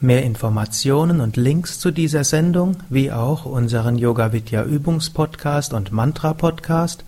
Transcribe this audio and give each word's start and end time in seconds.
Mehr 0.00 0.22
Informationen 0.22 1.20
und 1.20 1.36
Links 1.36 1.80
zu 1.80 1.90
dieser 1.90 2.22
Sendung, 2.22 2.76
wie 2.88 3.10
auch 3.10 3.44
unseren 3.44 3.98
Yoga 3.98 4.32
Vidya 4.32 4.62
Übungspodcast 4.62 5.72
und 5.72 5.90
Mantra 5.90 6.34
Podcast 6.34 7.04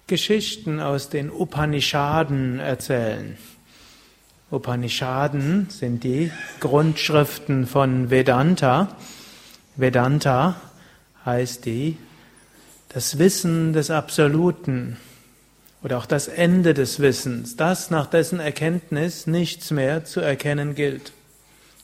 Geschichten 0.08 0.80
aus 0.80 1.08
den 1.08 1.30
Upanishaden 1.30 2.58
erzählen. 2.58 3.38
Upanishaden 4.52 5.68
sind 5.70 6.04
die 6.04 6.30
Grundschriften 6.60 7.66
von 7.66 8.10
Vedanta. 8.10 8.94
Vedanta 9.76 10.60
heißt 11.24 11.64
die 11.64 11.96
das 12.90 13.18
Wissen 13.18 13.72
des 13.72 13.90
Absoluten 13.90 14.98
oder 15.82 15.96
auch 15.96 16.04
das 16.04 16.28
Ende 16.28 16.74
des 16.74 17.00
Wissens, 17.00 17.56
das 17.56 17.90
nach 17.90 18.06
dessen 18.06 18.40
Erkenntnis 18.40 19.26
nichts 19.26 19.70
mehr 19.70 20.04
zu 20.04 20.20
erkennen 20.20 20.74
gilt 20.74 21.14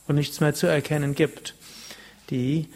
und 0.07 0.15
nichts 0.15 0.39
mehr 0.39 0.53
zu 0.53 0.67
erkennen 0.67 1.15
gibt. 1.15 1.55
Die 2.29 2.67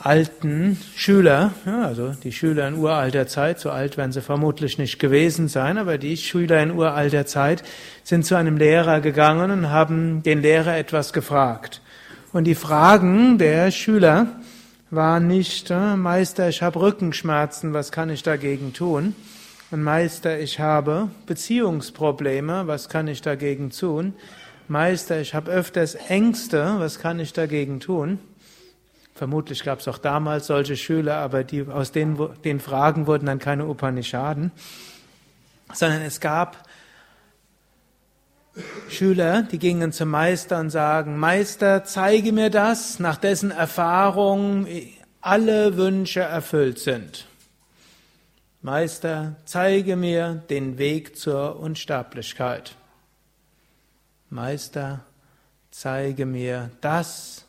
alten 0.00 0.78
Schüler, 0.94 1.52
ja, 1.66 1.82
also 1.82 2.12
die 2.22 2.32
Schüler 2.32 2.68
in 2.68 2.76
uralter 2.76 3.26
Zeit, 3.26 3.58
so 3.58 3.70
alt 3.70 3.96
werden 3.96 4.12
sie 4.12 4.22
vermutlich 4.22 4.78
nicht 4.78 4.98
gewesen 4.98 5.48
sein, 5.48 5.76
aber 5.76 5.98
die 5.98 6.16
Schüler 6.16 6.62
in 6.62 6.70
uralter 6.70 7.26
Zeit 7.26 7.64
sind 8.04 8.24
zu 8.24 8.36
einem 8.36 8.56
Lehrer 8.56 9.00
gegangen 9.00 9.50
und 9.50 9.70
haben 9.70 10.22
den 10.22 10.40
Lehrer 10.40 10.76
etwas 10.76 11.12
gefragt. 11.12 11.82
Und 12.32 12.44
die 12.44 12.54
Fragen 12.54 13.38
der 13.38 13.70
Schüler 13.70 14.28
waren 14.90 15.26
nicht, 15.26 15.70
äh, 15.70 15.96
Meister, 15.96 16.48
ich 16.48 16.62
habe 16.62 16.80
Rückenschmerzen, 16.80 17.74
was 17.74 17.90
kann 17.90 18.08
ich 18.10 18.22
dagegen 18.22 18.72
tun? 18.72 19.16
Und 19.70 19.82
Meister, 19.82 20.38
ich 20.38 20.60
habe 20.60 21.10
Beziehungsprobleme, 21.26 22.66
was 22.66 22.88
kann 22.88 23.08
ich 23.08 23.20
dagegen 23.20 23.70
tun? 23.70 24.14
Meister, 24.68 25.20
ich 25.20 25.34
habe 25.34 25.50
öfters 25.50 25.94
Ängste, 25.94 26.76
was 26.78 26.98
kann 26.98 27.20
ich 27.20 27.32
dagegen 27.32 27.80
tun? 27.80 28.18
Vermutlich 29.18 29.64
gab 29.64 29.80
es 29.80 29.88
auch 29.88 29.98
damals 29.98 30.46
solche 30.46 30.76
Schüler, 30.76 31.16
aber 31.16 31.42
die, 31.42 31.66
aus 31.66 31.90
den, 31.90 32.16
den 32.44 32.60
Fragen 32.60 33.08
wurden 33.08 33.26
dann 33.26 33.40
keine 33.40 33.66
Upanishaden, 33.66 34.52
sondern 35.72 36.02
es 36.02 36.20
gab 36.20 36.68
Schüler, 38.88 39.42
die 39.42 39.58
gingen 39.58 39.90
zum 39.90 40.10
Meister 40.10 40.60
und 40.60 40.70
sagen, 40.70 41.18
Meister, 41.18 41.82
zeige 41.82 42.30
mir 42.30 42.48
das, 42.48 43.00
nach 43.00 43.16
dessen 43.16 43.50
Erfahrung 43.50 44.68
alle 45.20 45.76
Wünsche 45.76 46.20
erfüllt 46.20 46.78
sind. 46.78 47.26
Meister, 48.62 49.34
zeige 49.44 49.96
mir 49.96 50.44
den 50.48 50.78
Weg 50.78 51.18
zur 51.18 51.58
Unsterblichkeit. 51.58 52.76
Meister, 54.30 55.00
zeige 55.72 56.24
mir 56.24 56.70
das, 56.80 57.47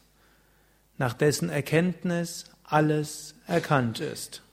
nach 1.00 1.14
dessen 1.14 1.50
Erkenntnis 1.50 2.46
alles 2.64 3.34
erkannt 3.48 4.00
ist. 4.00 4.44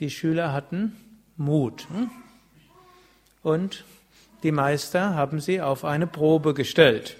Die 0.00 0.10
Schüler 0.10 0.52
hatten 0.52 0.96
Mut 1.36 1.86
und 3.42 3.84
die 4.42 4.50
Meister 4.50 5.14
haben 5.14 5.40
sie 5.40 5.60
auf 5.60 5.84
eine 5.84 6.08
Probe 6.08 6.52
gestellt. 6.52 7.16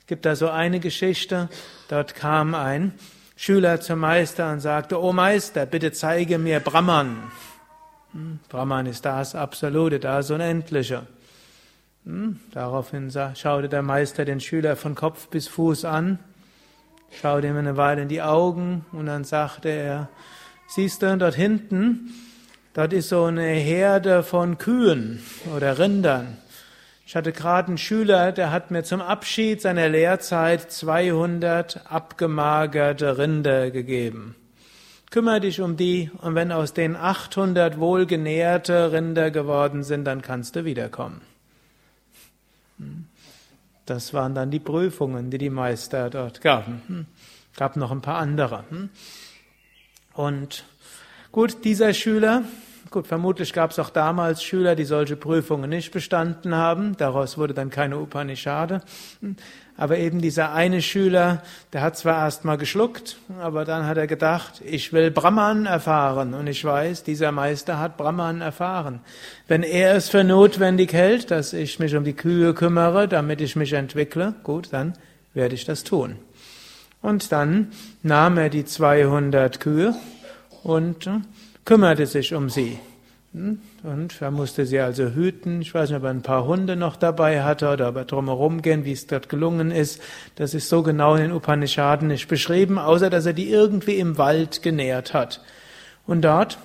Es 0.00 0.06
gibt 0.06 0.24
da 0.24 0.36
so 0.36 0.48
eine 0.48 0.78
Geschichte, 0.78 1.48
dort 1.88 2.14
kam 2.14 2.54
ein 2.54 2.92
Schüler 3.34 3.80
zum 3.80 4.00
Meister 4.00 4.52
und 4.52 4.60
sagte, 4.60 5.00
Oh 5.02 5.12
Meister, 5.12 5.66
bitte 5.66 5.92
zeige 5.92 6.38
mir 6.38 6.60
Brahman. 6.60 7.32
Brahman 8.48 8.86
ist 8.86 9.04
das 9.04 9.34
Absolute, 9.34 9.98
das 9.98 10.30
Unendliche. 10.30 11.06
Daraufhin 12.52 13.10
schaute 13.34 13.68
der 13.68 13.82
Meister 13.82 14.24
den 14.24 14.40
Schüler 14.40 14.76
von 14.76 14.94
Kopf 14.94 15.28
bis 15.28 15.48
Fuß 15.48 15.84
an 15.84 16.18
schaute 17.10 17.46
ihm 17.46 17.56
eine 17.56 17.76
Weile 17.76 18.02
in 18.02 18.08
die 18.08 18.22
Augen 18.22 18.84
und 18.92 19.06
dann 19.06 19.24
sagte 19.24 19.68
er, 19.68 20.08
siehst 20.68 21.02
du, 21.02 21.16
dort 21.16 21.34
hinten, 21.34 22.14
dort 22.74 22.92
ist 22.92 23.08
so 23.08 23.24
eine 23.24 23.46
Herde 23.46 24.22
von 24.22 24.58
Kühen 24.58 25.22
oder 25.54 25.78
Rindern. 25.78 26.38
Ich 27.06 27.16
hatte 27.16 27.32
gerade 27.32 27.68
einen 27.68 27.78
Schüler, 27.78 28.30
der 28.30 28.52
hat 28.52 28.70
mir 28.70 28.84
zum 28.84 29.00
Abschied 29.00 29.60
seiner 29.60 29.88
Lehrzeit 29.88 30.70
200 30.70 31.90
abgemagerte 31.90 33.18
Rinder 33.18 33.72
gegeben. 33.72 34.36
Kümmer 35.10 35.40
dich 35.40 35.60
um 35.60 35.76
die 35.76 36.08
und 36.18 36.36
wenn 36.36 36.52
aus 36.52 36.72
den 36.72 36.94
800 36.94 37.80
wohlgenährte 37.80 38.92
Rinder 38.92 39.32
geworden 39.32 39.82
sind, 39.82 40.04
dann 40.04 40.22
kannst 40.22 40.54
du 40.54 40.64
wiederkommen. 40.64 41.20
Hm. 42.78 43.09
Das 43.86 44.14
waren 44.14 44.34
dann 44.34 44.50
die 44.50 44.60
Prüfungen, 44.60 45.30
die 45.30 45.38
die 45.38 45.50
Meister 45.50 46.10
dort 46.10 46.40
gaben. 46.40 46.82
Hm. 46.86 47.06
Gab 47.56 47.76
noch 47.76 47.90
ein 47.90 48.02
paar 48.02 48.18
andere. 48.18 48.64
Hm. 48.70 48.90
Und 50.14 50.64
gut, 51.32 51.64
dieser 51.64 51.94
Schüler, 51.94 52.44
gut, 52.90 53.06
vermutlich 53.06 53.52
gab 53.52 53.70
es 53.70 53.78
auch 53.78 53.90
damals 53.90 54.42
Schüler, 54.42 54.74
die 54.74 54.84
solche 54.84 55.16
Prüfungen 55.16 55.68
nicht 55.68 55.92
bestanden 55.92 56.54
haben. 56.54 56.96
Daraus 56.96 57.36
wurde 57.36 57.54
dann 57.54 57.70
keine 57.70 57.98
Upanishade. 57.98 58.82
Aber 59.76 59.98
eben 59.98 60.20
dieser 60.20 60.52
eine 60.52 60.82
Schüler, 60.82 61.42
der 61.72 61.82
hat 61.82 61.96
zwar 61.96 62.24
erst 62.24 62.44
mal 62.44 62.56
geschluckt, 62.56 63.16
aber 63.40 63.64
dann 63.64 63.86
hat 63.86 63.96
er 63.96 64.06
gedacht, 64.06 64.60
ich 64.64 64.92
will 64.92 65.10
Brahman 65.10 65.66
erfahren. 65.66 66.34
Und 66.34 66.46
ich 66.46 66.64
weiß, 66.64 67.02
dieser 67.02 67.32
Meister 67.32 67.78
hat 67.78 67.96
Brahman 67.96 68.40
erfahren. 68.40 69.00
Wenn 69.48 69.62
er 69.62 69.94
es 69.94 70.08
für 70.08 70.24
notwendig 70.24 70.92
hält, 70.92 71.30
dass 71.30 71.52
ich 71.52 71.78
mich 71.78 71.96
um 71.96 72.04
die 72.04 72.14
Kühe 72.14 72.54
kümmere, 72.54 73.08
damit 73.08 73.40
ich 73.40 73.56
mich 73.56 73.72
entwickle, 73.72 74.34
gut, 74.42 74.68
dann 74.72 74.94
werde 75.34 75.54
ich 75.54 75.64
das 75.64 75.84
tun. 75.84 76.16
Und 77.02 77.32
dann 77.32 77.72
nahm 78.02 78.36
er 78.36 78.50
die 78.50 78.64
200 78.64 79.60
Kühe 79.60 79.94
und 80.62 81.08
kümmerte 81.64 82.06
sich 82.06 82.34
um 82.34 82.48
sie. 82.48 82.78
Hm? 83.32 83.60
Und 83.84 84.20
er 84.20 84.30
musste 84.30 84.66
sie 84.66 84.80
also 84.80 85.10
hüten. 85.10 85.62
Ich 85.62 85.72
weiß 85.72 85.90
nicht, 85.90 85.98
ob 85.98 86.04
er 86.04 86.10
ein 86.10 86.22
paar 86.22 86.46
Hunde 86.46 86.74
noch 86.74 86.96
dabei 86.96 87.42
hatte 87.42 87.70
oder 87.70 87.88
ob 87.88 87.96
er 87.96 88.04
drumherum 88.04 88.60
gehen, 88.60 88.84
wie 88.84 88.92
es 88.92 89.06
dort 89.06 89.28
gelungen 89.28 89.70
ist. 89.70 90.02
Das 90.34 90.52
ist 90.52 90.68
so 90.68 90.82
genau 90.82 91.14
in 91.14 91.22
den 91.22 91.32
Upanishaden 91.32 92.08
nicht 92.08 92.28
beschrieben, 92.28 92.78
außer 92.78 93.08
dass 93.08 93.26
er 93.26 93.32
die 93.32 93.50
irgendwie 93.50 93.98
im 93.98 94.18
Wald 94.18 94.62
genährt 94.62 95.14
hat. 95.14 95.40
Und 96.06 96.22
dort 96.22 96.58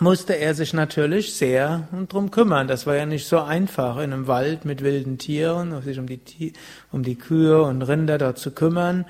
musste 0.00 0.34
er 0.34 0.54
sich 0.54 0.74
natürlich 0.74 1.34
sehr 1.34 1.88
drum 2.08 2.30
kümmern. 2.30 2.68
Das 2.68 2.86
war 2.86 2.94
ja 2.94 3.06
nicht 3.06 3.26
so 3.26 3.40
einfach, 3.40 3.96
in 3.96 4.12
einem 4.12 4.26
Wald 4.26 4.64
mit 4.64 4.82
wilden 4.82 5.18
Tieren, 5.18 5.80
sich 5.82 5.98
um 5.98 6.06
die, 6.06 6.52
um 6.92 7.02
die 7.02 7.16
Kühe 7.16 7.62
und 7.62 7.82
Rinder 7.82 8.18
dort 8.18 8.38
zu 8.38 8.50
kümmern. 8.50 9.06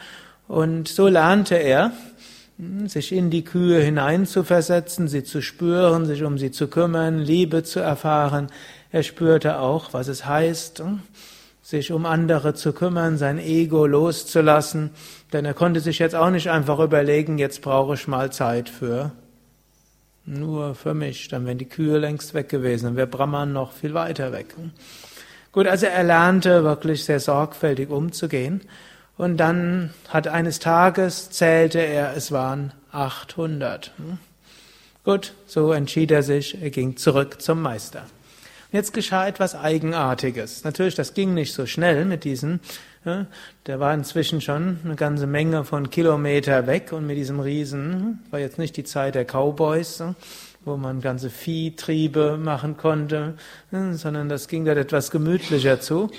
Und 0.47 0.89
so 0.89 1.09
lernte 1.09 1.57
er, 1.57 1.93
sich 2.87 3.13
in 3.13 3.31
die 3.31 3.45
Kühe 3.45 3.81
hineinzuversetzen, 3.81 5.07
sie 5.07 5.23
zu 5.23 5.41
spüren, 5.41 6.07
sich 6.07 6.25
um 6.25 6.39
sie 6.39 6.51
zu 6.51 6.67
kümmern, 6.69 7.19
Liebe 7.19 7.63
zu 7.63 7.81
erfahren. 7.81 8.49
Er 8.91 9.05
spürte 9.05 9.61
auch, 9.61 9.93
was 9.93 10.09
es 10.09 10.27
heißt, 10.27 10.83
sich 11.63 11.93
um 11.93 12.05
andere 12.05 12.55
zu 12.55 12.73
kümmern, 12.73 13.17
sein 13.17 13.39
Ego 13.39 13.87
loszulassen, 13.87 14.91
denn 15.33 15.45
er 15.45 15.55
konnte 15.55 15.81
sich 15.81 15.99
jetzt 16.01 16.17
auch 16.17 16.31
nicht 16.31 16.51
einfach 16.51 16.81
überlegen, 16.81 17.39
jetzt 17.39 17.63
brauche 17.63 17.95
ich 17.95 18.09
mal 18.09 18.33
Zeit 18.33 18.69
für 18.69 19.13
nur 20.29 20.75
für 20.75 20.95
mich, 20.95 21.29
dann 21.29 21.47
wären 21.47 21.59
die 21.59 21.69
Kühe 21.69 21.99
längst 21.99 22.35
weg 22.35 22.49
gewesen, 22.49 22.85
dann 22.85 22.97
wäre 22.97 23.07
Brahman 23.07 23.53
noch 23.53 23.73
viel 23.73 23.95
weiter 23.95 24.33
weg. 24.33 24.55
Gut, 25.53 25.67
also 25.67 25.87
er 25.87 26.05
lernte 26.05 26.65
wirklich 26.65 27.05
sehr 27.05 27.21
sorgfältig 27.21 27.89
umzugehen 27.89 28.61
und 29.19 29.37
dann 29.37 29.91
hat 30.09 30.29
eines 30.29 30.61
Tages 30.61 31.31
zählte 31.31 31.81
er, 31.81 32.17
es 32.17 32.33
waren 32.33 32.73
800. 32.93 33.93
Hm? 33.99 34.19
Gut, 35.05 35.35
so 35.47 35.73
entschied 35.73 36.11
er 36.11 36.23
sich, 36.23 36.61
er 36.63 36.71
ging 36.71 36.97
zurück 36.97 37.43
zum 37.43 37.61
Meister. 37.61 38.07
Jetzt 38.71 38.93
geschah 38.93 39.27
etwas 39.27 39.55
Eigenartiges. 39.55 40.63
Natürlich, 40.65 40.95
das 40.95 41.15
ging 41.15 41.35
nicht 41.35 41.55
so 41.55 41.67
schnell 41.67 42.05
mit 42.05 42.25
diesem. 42.25 42.61
Ja, 43.05 43.27
der 43.67 43.81
war 43.81 43.95
inzwischen 43.95 44.41
schon 44.41 44.81
eine 44.85 44.95
ganze 44.95 45.27
Menge 45.27 45.65
von 45.65 45.89
Kilometer 45.89 46.67
weg 46.67 46.93
und 46.93 47.07
mit 47.07 47.17
diesem 47.17 47.41
Riesen, 47.41 48.21
war 48.31 48.39
jetzt 48.39 48.59
nicht 48.59 48.77
die 48.77 48.85
Zeit 48.85 49.15
der 49.15 49.25
Cowboys, 49.25 50.03
wo 50.65 50.77
man 50.77 51.01
ganze 51.01 51.31
Viehtriebe 51.31 52.37
machen 52.37 52.77
konnte, 52.77 53.35
sondern 53.71 54.29
das 54.29 54.49
ging 54.49 54.65
dort 54.65 54.79
etwas 54.79 55.11
gemütlicher 55.11 55.81
zu. 55.81 56.11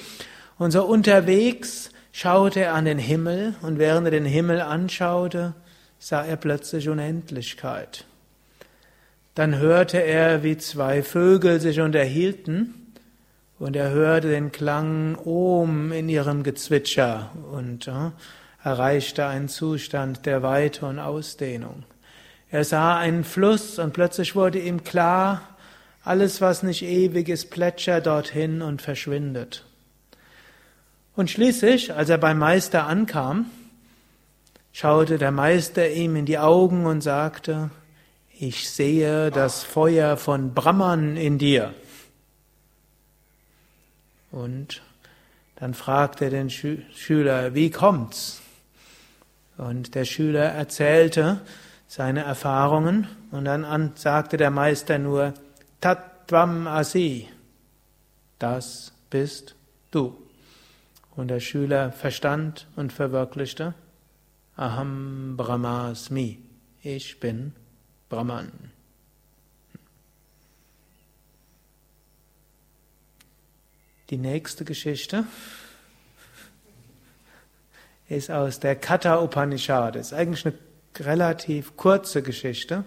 Und 0.57 0.71
so 0.71 0.83
unterwegs 0.83 1.91
schaute 2.11 2.61
er 2.61 2.73
an 2.73 2.85
den 2.85 2.99
Himmel 2.99 3.55
und 3.61 3.79
während 3.79 4.07
er 4.07 4.11
den 4.11 4.25
Himmel 4.25 4.61
anschaute, 4.61 5.53
sah 5.99 6.23
er 6.23 6.37
plötzlich 6.37 6.89
Unendlichkeit. 6.89 8.05
Dann 9.35 9.57
hörte 9.57 9.97
er, 9.97 10.43
wie 10.43 10.57
zwei 10.57 11.03
Vögel 11.03 11.59
sich 11.59 11.79
unterhielten, 11.79 12.73
und 13.59 13.75
er 13.75 13.89
hörte 13.91 14.29
den 14.29 14.51
Klang 14.51 15.17
Om 15.17 15.91
in 15.91 16.07
ihrem 16.07 16.43
Gezwitscher 16.43 17.31
und 17.51 17.87
äh, 17.87 18.11
erreichte 18.63 19.25
einen 19.25 19.49
Zustand 19.49 20.25
der 20.25 20.41
Weite 20.43 20.85
und 20.85 20.97
Ausdehnung. 20.97 21.83
Er 22.49 22.63
sah 22.63 22.97
einen 22.97 23.23
Fluss 23.23 23.77
und 23.77 23.93
plötzlich 23.93 24.35
wurde 24.35 24.59
ihm 24.59 24.83
klar, 24.83 25.41
alles, 26.03 26.41
was 26.41 26.63
nicht 26.63 26.81
ewig 26.83 27.29
ist, 27.29 27.51
plätschert 27.51 28.07
dorthin 28.07 28.61
und 28.61 28.81
verschwindet. 28.81 29.65
Und 31.19 31.29
schließlich, 31.29 31.93
als 31.93 32.07
er 32.07 32.17
beim 32.17 32.37
Meister 32.37 32.87
ankam, 32.87 33.47
schaute 34.71 35.17
der 35.17 35.31
Meister 35.31 35.91
ihm 35.91 36.15
in 36.15 36.25
die 36.25 36.37
Augen 36.37 36.85
und 36.85 37.01
sagte, 37.01 37.71
ich 38.39 38.69
sehe 38.69 39.29
das 39.29 39.65
Feuer 39.65 40.15
von 40.15 40.53
Brahman 40.53 41.17
in 41.17 41.37
dir. 41.37 41.73
Und 44.31 44.81
dann 45.57 45.73
fragte 45.73 46.23
er 46.23 46.31
den 46.31 46.49
Schü 46.49 46.83
Schüler, 46.95 47.53
wie 47.53 47.69
kommt's? 47.69 48.41
Und 49.57 49.95
der 49.95 50.05
Schüler 50.05 50.45
erzählte 50.45 51.41
seine 51.89 52.23
Erfahrungen 52.23 53.09
und 53.31 53.43
dann 53.43 53.91
sagte 53.95 54.37
der 54.37 54.51
Meister 54.51 54.97
nur, 54.97 55.33
Tattvam 55.81 56.65
Asi, 56.65 57.27
das 58.39 58.93
bist 59.09 59.55
du. 59.91 60.28
Und 61.15 61.27
der 61.27 61.39
Schüler 61.39 61.91
verstand 61.91 62.67
und 62.75 62.93
verwirklichte, 62.93 63.73
Aham 64.55 65.35
Brahmasmi, 65.37 66.39
ich 66.83 67.19
bin 67.19 67.53
Brahman. 68.09 68.51
Die 74.09 74.17
nächste 74.17 74.65
Geschichte 74.65 75.25
ist 78.09 78.31
aus 78.31 78.59
der 78.59 78.75
Katha 78.75 79.21
Upanishad. 79.21 79.95
Das 79.95 80.07
ist 80.07 80.13
eigentlich 80.13 80.45
eine 80.45 80.55
relativ 80.99 81.77
kurze 81.77 82.23
Geschichte. 82.23 82.83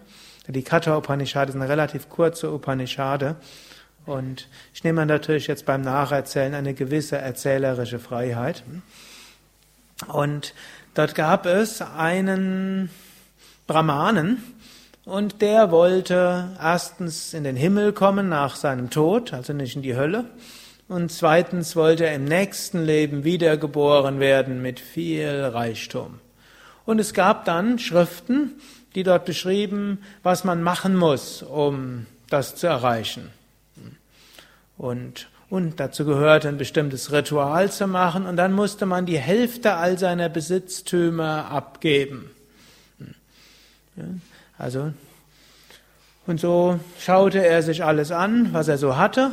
Die 0.48 0.64
Katha 0.64 0.96
Upanishad 0.96 1.48
ist 1.48 1.54
eine 1.54 1.68
relativ 1.68 2.08
kurze 2.08 2.52
Upanishade. 2.52 3.36
Und 4.06 4.48
ich 4.74 4.84
nehme 4.84 5.06
natürlich 5.06 5.46
jetzt 5.46 5.66
beim 5.66 5.82
Nacherzählen 5.82 6.54
eine 6.54 6.74
gewisse 6.74 7.18
erzählerische 7.18 7.98
Freiheit. 7.98 8.64
Und 10.08 10.54
dort 10.94 11.14
gab 11.14 11.46
es 11.46 11.80
einen 11.80 12.90
Brahmanen, 13.66 14.42
und 15.04 15.42
der 15.42 15.72
wollte 15.72 16.50
erstens 16.60 17.34
in 17.34 17.42
den 17.42 17.56
Himmel 17.56 17.92
kommen 17.92 18.28
nach 18.28 18.54
seinem 18.54 18.90
Tod, 18.90 19.32
also 19.32 19.52
nicht 19.52 19.74
in 19.74 19.82
die 19.82 19.96
Hölle. 19.96 20.26
Und 20.88 21.10
zweitens 21.10 21.74
wollte 21.74 22.06
er 22.06 22.14
im 22.14 22.24
nächsten 22.24 22.84
Leben 22.84 23.24
wiedergeboren 23.24 24.20
werden 24.20 24.62
mit 24.62 24.78
viel 24.78 25.28
Reichtum. 25.52 26.20
Und 26.84 27.00
es 27.00 27.14
gab 27.14 27.44
dann 27.46 27.78
Schriften, 27.78 28.52
die 28.94 29.02
dort 29.02 29.24
beschrieben, 29.24 29.98
was 30.22 30.44
man 30.44 30.62
machen 30.62 30.94
muss, 30.94 31.42
um 31.42 32.06
das 32.28 32.54
zu 32.54 32.68
erreichen. 32.68 33.30
Und, 34.82 35.28
und 35.48 35.78
dazu 35.78 36.04
gehörte 36.04 36.48
ein 36.48 36.58
bestimmtes 36.58 37.12
Ritual 37.12 37.70
zu 37.70 37.86
machen 37.86 38.26
und 38.26 38.34
dann 38.34 38.52
musste 38.52 38.84
man 38.84 39.06
die 39.06 39.16
Hälfte 39.16 39.74
all 39.74 39.96
seiner 39.96 40.28
Besitztümer 40.28 41.52
abgeben. 41.52 42.28
Also, 44.58 44.92
und 46.26 46.40
so 46.40 46.80
schaute 46.98 47.46
er 47.46 47.62
sich 47.62 47.84
alles 47.84 48.10
an, 48.10 48.52
was 48.52 48.66
er 48.66 48.76
so 48.76 48.96
hatte, 48.96 49.30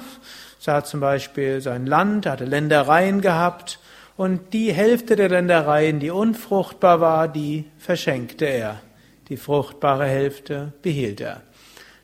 sah 0.60 0.84
zum 0.84 1.00
Beispiel 1.00 1.62
sein 1.62 1.88
Land, 1.88 2.28
hatte 2.28 2.45
Ländereien 2.45 3.22
gehabt, 3.22 3.80
und 4.18 4.54
die 4.54 4.72
Hälfte 4.72 5.16
der 5.16 5.30
Ländereien, 5.30 6.00
die 6.00 6.12
unfruchtbar 6.12 7.02
war, 7.02 7.28
die 7.28 7.66
verschenkte 7.80 8.45
er. 8.45 8.81
Die 9.30 9.38
fruchtbare 9.38 10.06
Hälfte 10.06 10.74
behielt 10.84 11.22
er. 11.22 11.42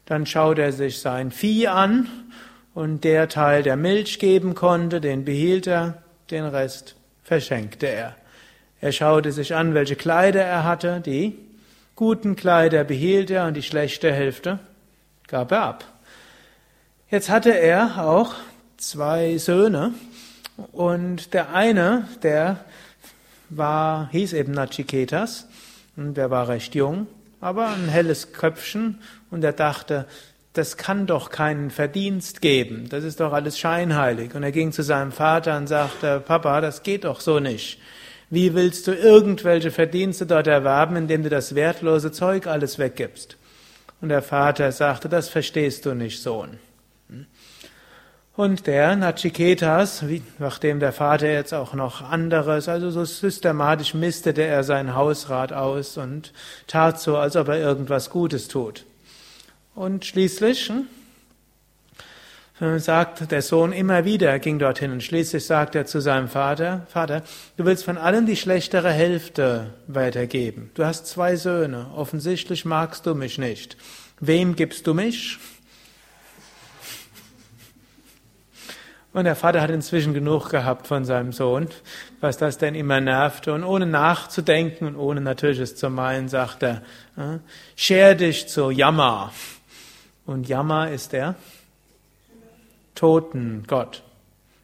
Dann 0.06 0.26
schaute 0.26 0.64
er 0.64 0.72
sich 0.72 1.00
sein 1.00 1.30
Vieh 1.30 1.68
an, 1.68 2.08
und 2.76 3.06
der 3.06 3.30
Teil, 3.30 3.64
der 3.64 3.78
Milch 3.78 4.20
geben 4.20 4.54
konnte, 4.54 5.02
den 5.02 5.26
behielt 5.26 5.66
er, 5.66 6.04
den 6.30 6.44
Rest 6.46 6.96
verschenkte 7.24 7.88
er. 7.88 8.16
Er 8.82 8.92
schaute 8.92 9.32
sich 9.32 9.56
an, 9.56 9.74
welche 9.74 9.96
Kleider 9.96 10.44
er 10.44 10.64
hatte, 10.66 11.02
die 11.02 11.40
guten 11.96 12.36
Kleider 12.36 12.84
behielt 12.84 13.32
er 13.32 13.48
und 13.48 13.56
die 13.56 13.64
schlechte 13.64 14.12
Hälfte 14.12 14.60
gab 15.28 15.52
er 15.54 15.64
ab. 15.64 15.86
Jetzt 17.10 17.30
hatte 17.30 17.52
er 17.58 18.06
auch 18.06 18.36
zwei 18.78 19.38
Söhne 19.38 19.94
und 20.74 21.34
der 21.34 21.54
eine, 21.54 22.08
der 22.24 22.60
war, 23.50 24.10
hieß 24.12 24.34
eben 24.34 24.52
Nachiketas 24.52 25.48
und 25.96 26.16
der 26.16 26.30
war 26.30 26.50
recht 26.50 26.76
jung, 26.76 27.08
aber 27.40 27.68
ein 27.68 27.88
helles 27.88 28.34
Köpfchen 28.34 29.00
und 29.32 29.44
er 29.46 29.54
dachte, 29.54 30.06
das 30.58 30.78
kann 30.78 31.06
doch 31.06 31.30
keinen 31.30 31.70
Verdienst 31.70 32.42
geben, 32.42 32.88
das 32.90 33.04
ist 33.04 33.20
doch 33.20 33.34
alles 33.34 33.60
scheinheilig. 33.60 34.36
Und 34.36 34.44
er 34.44 34.52
ging 34.52 34.72
zu 34.72 34.84
seinem 34.84 35.12
Vater 35.12 35.58
und 35.58 35.68
sagte, 35.68 36.20
Papa, 36.20 36.62
das 36.62 36.84
geht 36.84 37.04
doch 37.04 37.20
so 37.20 37.40
nicht. 37.40 37.80
Wie 38.30 38.56
willst 38.56 38.88
du 38.88 38.94
irgendwelche 38.94 39.70
Verdienste 39.70 40.26
dort 40.26 40.48
erwerben, 40.48 40.96
indem 40.96 41.24
du 41.24 41.30
das 41.30 41.56
wertlose 41.56 42.12
Zeug 42.12 42.48
alles 42.48 42.80
weggibst? 42.80 43.38
Und 44.02 44.10
der 44.10 44.22
Vater 44.22 44.72
sagte, 44.72 45.10
das 45.10 45.30
verstehst 45.30 45.86
du 45.86 45.94
nicht, 45.94 46.22
Sohn. 46.22 46.60
Und 48.36 48.68
der 48.68 48.96
Nachiketas, 48.96 50.04
nachdem 50.40 50.80
der 50.80 50.92
Vater 50.92 51.28
jetzt 51.32 51.54
auch 51.54 51.74
noch 51.74 52.02
anderes, 52.02 52.68
also 52.68 52.92
so 52.92 53.06
systematisch 53.06 53.94
mistete 53.94 54.42
er 54.42 54.64
sein 54.64 54.96
Hausrat 54.96 55.54
aus 55.54 55.98
und 55.98 56.34
tat 56.68 57.00
so, 57.00 57.18
als 57.18 57.38
ob 57.38 57.48
er 57.48 57.60
irgendwas 57.60 58.10
Gutes 58.10 58.50
tut. 58.50 58.86
Und 59.76 60.06
schließlich 60.06 60.72
hm, 62.60 62.80
sagt 62.80 63.30
der 63.30 63.42
Sohn 63.42 63.74
immer 63.74 64.06
wieder, 64.06 64.30
er 64.30 64.40
ging 64.40 64.58
dorthin 64.58 64.94
und 64.94 65.04
schließlich 65.04 65.46
sagt 65.46 65.76
er 65.76 65.86
zu 65.86 66.00
seinem 66.00 66.30
Vater, 66.30 66.88
Vater, 66.88 67.24
du 67.58 67.66
willst 67.66 67.84
von 67.84 67.98
allen 67.98 68.26
die 68.26 68.38
schlechtere 68.38 68.90
Hälfte 68.90 69.74
weitergeben. 69.88 70.72
Du 70.76 70.86
hast 70.86 71.08
zwei 71.08 71.36
Söhne, 71.36 71.88
offensichtlich 71.94 72.64
magst 72.64 73.06
du 73.06 73.16
mich 73.16 73.38
nicht. 73.38 73.76
Wem 74.22 74.56
gibst 74.56 74.88
du 74.88 74.94
mich? 74.94 75.40
Und 79.12 79.26
der 79.26 79.36
Vater 79.36 79.62
hat 79.62 79.72
inzwischen 79.72 80.14
genug 80.14 80.50
gehabt 80.50 80.88
von 80.88 81.04
seinem 81.04 81.34
Sohn, 81.34 81.68
was 82.22 82.38
das 82.38 82.58
denn 82.58 82.76
immer 82.76 83.02
nervte. 83.02 83.54
Und 83.54 83.66
ohne 83.66 83.86
nachzudenken 83.86 84.88
und 84.88 84.96
ohne 84.96 85.20
natürlich 85.20 85.60
es 85.60 85.76
zu 85.76 85.90
meinen, 85.90 86.30
sagt 86.30 86.64
er, 86.64 86.82
äh, 87.18 87.40
scher 87.76 88.16
dich 88.16 88.48
zu 88.48 88.72
Yama. 88.72 89.34
Und 90.26 90.48
Yama 90.48 90.86
ist 90.88 91.14
der 91.14 91.36
Totengott. 92.96 94.04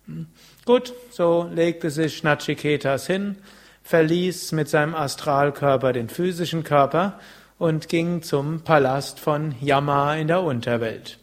Hm? 0.08 0.28
Gut, 0.66 0.94
so 1.12 1.50
legte 1.54 1.90
sich 1.90 2.24
Nachiketas 2.24 3.08
hin, 3.08 3.38
verließ 3.84 4.54
mit 4.54 4.70
seinem 4.70 4.96
Astralkörper 4.96 5.94
den 5.94 6.10
physischen 6.10 6.64
Körper 6.64 7.20
und 7.60 7.90
ging 7.90 8.24
zum 8.24 8.62
Palast 8.62 9.20
von 9.20 9.54
Yama 9.62 10.16
in 10.16 10.28
der 10.28 10.42
Unterwelt. 10.42 11.20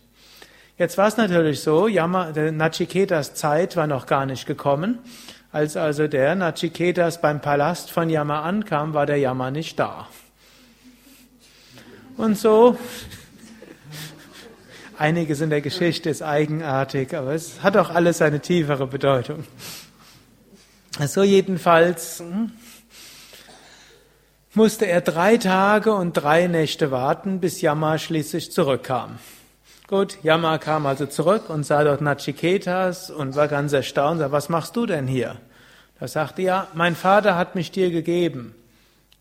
Jetzt 0.77 0.97
war 0.97 1.09
es 1.09 1.17
natürlich 1.17 1.61
so, 1.61 1.89
Yama, 1.89 2.31
Nachiketas 2.31 3.35
Zeit 3.35 3.77
war 3.77 3.89
noch 3.89 4.07
gar 4.07 4.27
nicht 4.27 4.47
gekommen. 4.47 5.01
Als 5.51 5.77
also 5.77 6.07
der 6.07 6.37
Nachiketas 6.37 7.21
beim 7.21 7.41
Palast 7.41 7.91
von 7.91 8.11
Yama 8.11 8.43
ankam, 8.43 8.95
war 8.95 9.07
der 9.07 9.17
Yama 9.17 9.51
nicht 9.51 9.79
da. 9.79 10.07
Und 12.17 12.39
so 12.39 12.77
Einiges 14.99 15.41
in 15.41 15.51
der 15.51 15.61
Geschichte 15.61 16.11
ist 16.11 16.23
eigenartig, 16.23 17.15
aber 17.15 17.33
es 17.33 17.63
hat 17.63 17.77
auch 17.77 17.91
alles 17.91 18.21
eine 18.21 18.41
tiefere 18.41 18.89
Bedeutung. 18.89 19.45
So 21.07 21.23
jedenfalls 21.23 22.19
hm, 22.19 22.51
musste 24.55 24.87
er 24.87 25.01
drei 25.01 25.37
Tage 25.37 25.95
und 25.95 26.15
drei 26.15 26.49
Nächte 26.49 26.91
warten, 26.91 27.39
bis 27.39 27.61
Yama 27.61 27.99
schließlich 27.99 28.51
zurückkam. 28.51 29.21
Gut, 29.87 30.19
Yama 30.25 30.59
kam 30.59 30.85
also 30.85 31.07
zurück 31.07 31.49
und 31.49 31.65
sah 31.65 31.85
dort 31.85 32.01
Nachiketas 32.01 33.09
und 33.09 33.37
war 33.37 33.47
ganz 33.47 33.73
erstaunt. 33.73 34.19
Sagte, 34.19 34.33
was 34.33 34.49
machst 34.49 34.75
du 34.75 34.85
denn 34.85 35.07
hier? 35.07 35.37
Da 36.01 36.09
sagte 36.09 36.43
ja, 36.43 36.67
mein 36.75 36.97
Vater 36.97 37.37
hat 37.37 37.55
mich 37.55 37.71
dir 37.71 37.91
gegeben. 37.91 38.53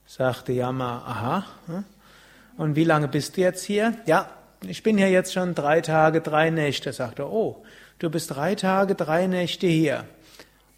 Sagte 0.07 0.53
Yama, 0.53 1.03
aha. 1.05 1.45
Hm? 1.67 1.83
Und 2.57 2.75
wie 2.75 2.83
lange 2.83 3.07
bist 3.07 3.37
du 3.37 3.41
jetzt 3.41 3.63
hier? 3.63 3.93
Ja, 4.07 4.27
ich 4.61 4.83
bin 4.83 4.97
hier 4.97 5.09
jetzt 5.09 5.33
schon 5.33 5.55
drei 5.55 5.81
Tage, 5.81 6.21
drei 6.21 6.49
Nächte. 6.49 6.93
Sagte, 6.93 7.29
oh, 7.29 7.63
du 7.99 8.09
bist 8.09 8.35
drei 8.35 8.55
Tage, 8.55 8.95
drei 8.95 9.27
Nächte 9.27 9.67
hier. 9.67 10.05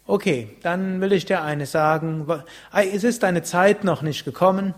Okay, 0.06 0.56
dann 0.62 1.00
will 1.00 1.12
ich 1.12 1.24
dir 1.24 1.42
eines 1.42 1.72
sagen. 1.72 2.26
Es 2.72 3.04
ist 3.04 3.22
deine 3.22 3.42
Zeit 3.42 3.84
noch 3.84 4.02
nicht 4.02 4.24
gekommen. 4.24 4.74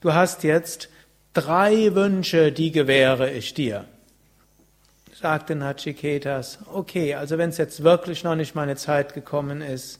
Du 0.00 0.14
hast 0.14 0.44
jetzt 0.44 0.88
drei 1.32 1.94
Wünsche, 1.94 2.52
die 2.52 2.70
gewähre 2.70 3.30
ich 3.30 3.54
dir 3.54 3.86
sagte 5.20 5.54
Nachiketas, 5.54 6.58
okay, 6.72 7.14
also 7.14 7.38
wenn 7.38 7.48
es 7.48 7.56
jetzt 7.56 7.82
wirklich 7.82 8.22
noch 8.22 8.34
nicht 8.34 8.54
meine 8.54 8.76
Zeit 8.76 9.14
gekommen 9.14 9.62
ist, 9.62 9.98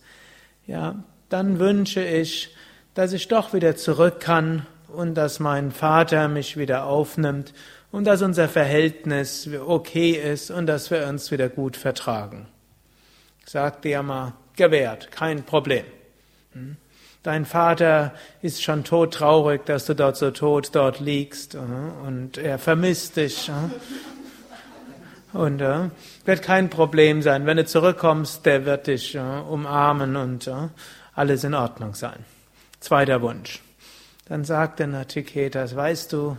ja, 0.67 1.03
dann 1.31 1.59
wünsche 1.59 2.05
ich, 2.05 2.55
dass 2.95 3.13
ich 3.13 3.29
doch 3.29 3.55
wieder 3.55 3.77
zurück 3.77 4.21
kann 4.21 4.67
und 4.89 5.15
dass 5.15 5.41
mein 5.41 5.71
Vater 5.71 6.29
mich 6.29 6.57
wieder 6.57 6.85
aufnimmt 6.85 7.55
und 7.97 8.05
dass 8.05 8.21
unser 8.21 8.47
Verhältnis 8.47 9.49
okay 9.67 10.11
ist 10.11 10.51
und 10.51 10.67
dass 10.67 10.91
wir 10.91 11.07
uns 11.07 11.31
wieder 11.31 11.49
gut 11.49 11.79
vertragen. 11.79 12.47
Sagte 13.47 13.89
Yama, 13.89 14.35
gewährt, 14.55 15.11
kein 15.11 15.45
Problem. 15.45 15.87
Hm? 16.53 16.77
Dein 17.23 17.47
Vater 17.47 18.13
ist 18.43 18.63
schon 18.63 18.85
todtraurig, 18.85 19.65
dass 19.65 19.87
du 19.87 19.95
dort 19.95 20.19
so 20.19 20.31
tot 20.31 20.75
dort 20.75 21.01
liegst 21.01 21.55
äh, 21.55 21.59
und 21.59 22.37
er 22.37 22.59
vermisst 22.59 23.17
dich. 23.17 23.49
Äh. 23.49 23.53
Und 25.33 25.63
äh, 25.63 25.89
wird 26.27 26.43
kein 26.43 26.69
Problem 26.69 27.23
sein. 27.23 27.47
Wenn 27.47 27.57
du 27.57 27.65
zurückkommst, 27.65 28.45
der 28.45 28.67
wird 28.67 28.89
dich 28.89 29.15
äh, 29.15 29.21
umarmen 29.21 30.17
und 30.17 30.49
äh, 30.49 30.69
alles 31.15 31.45
in 31.45 31.55
Ordnung 31.55 31.95
sein. 31.95 32.27
Zweiter 32.79 33.23
Wunsch. 33.23 33.63
Dann 34.29 34.45
sagte 34.45 34.87
Nachiketas, 34.87 35.75
weißt 35.75 36.13
du, 36.13 36.37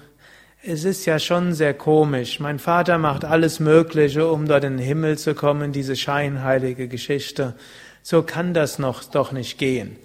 es 0.70 0.84
ist 0.84 1.06
ja 1.06 1.18
schon 1.18 1.54
sehr 1.54 1.74
komisch. 1.74 2.42
Mein 2.42 2.60
Vater 2.60 2.98
macht 2.98 3.24
alles 3.24 3.62
Mögliche, 3.62 4.30
um 4.30 4.48
dort 4.48 4.66
in 4.66 4.78
den 4.78 4.86
Himmel 4.86 5.18
zu 5.18 5.34
kommen, 5.34 5.72
diese 5.72 5.96
scheinheilige 5.96 6.90
Geschichte. 6.90 7.56
So 8.04 8.22
kann 8.22 8.54
das 8.54 8.78
noch 8.78 9.06
doch 9.06 9.32
nicht 9.32 9.58
gehen. 9.58 9.96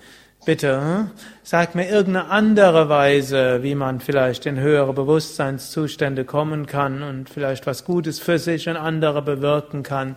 Bitte, 0.45 0.81
hm? 0.81 1.11
sag 1.43 1.75
mir 1.75 1.89
irgendeine 1.89 2.31
andere 2.31 2.89
Weise, 2.89 3.65
wie 3.65 3.75
man 3.75 4.01
vielleicht 4.01 4.47
in 4.47 4.59
höhere 4.59 4.93
Bewusstseinszustände 4.93 6.25
kommen 6.25 6.67
kann 6.67 7.03
und 7.03 7.29
vielleicht 7.29 7.67
was 7.67 7.85
Gutes 7.85 8.21
für 8.21 8.39
sich 8.39 8.69
und 8.69 8.77
andere 8.77 9.23
bewirken 9.23 9.83
kann, 9.83 10.15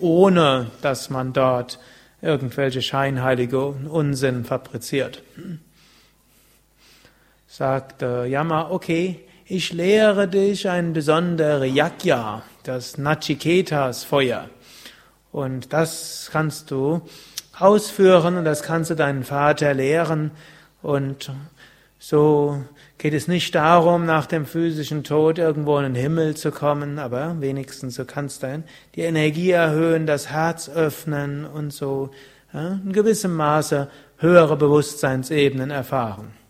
ohne 0.00 0.70
dass 0.80 1.10
man 1.10 1.34
dort 1.34 1.78
irgendwelche 2.22 2.80
scheinheilige 2.80 3.66
Unsinn 3.66 4.44
fabriziert. 4.44 5.22
Sagte 7.46 8.26
Yama, 8.26 8.70
okay, 8.70 9.20
ich 9.46 9.72
lehre 9.72 10.26
dich 10.26 10.68
ein 10.68 10.94
besonderes 10.94 11.72
Yakya, 11.74 12.42
das 12.62 12.96
Nachiketas 12.96 14.02
Feuer. 14.04 14.48
Und 15.32 15.72
das 15.72 16.30
kannst 16.32 16.70
du 16.70 17.02
ausführen 17.58 18.36
und 18.36 18.44
das 18.44 18.62
kannst 18.62 18.90
du 18.90 18.94
deinen 18.94 19.22
Vater 19.22 19.74
lehren. 19.74 20.30
Und 20.80 21.30
so 21.98 22.62
geht 22.96 23.12
es 23.12 23.28
nicht 23.28 23.54
darum, 23.54 24.06
nach 24.06 24.26
dem 24.26 24.46
physischen 24.46 25.04
Tod 25.04 25.38
irgendwo 25.38 25.76
in 25.78 25.84
den 25.84 25.94
Himmel 25.94 26.36
zu 26.36 26.50
kommen, 26.50 26.98
aber 26.98 27.40
wenigstens 27.40 27.96
so 27.96 28.04
kannst 28.06 28.42
du 28.42 28.62
die 28.94 29.02
Energie 29.02 29.50
erhöhen, 29.50 30.06
das 30.06 30.30
Herz 30.30 30.70
öffnen 30.70 31.44
und 31.44 31.72
so 31.72 32.10
ja, 32.52 32.80
in 32.84 32.92
gewissem 32.92 33.34
Maße 33.34 33.88
höhere 34.18 34.56
Bewusstseinsebenen 34.56 35.70
erfahren. 35.70 36.43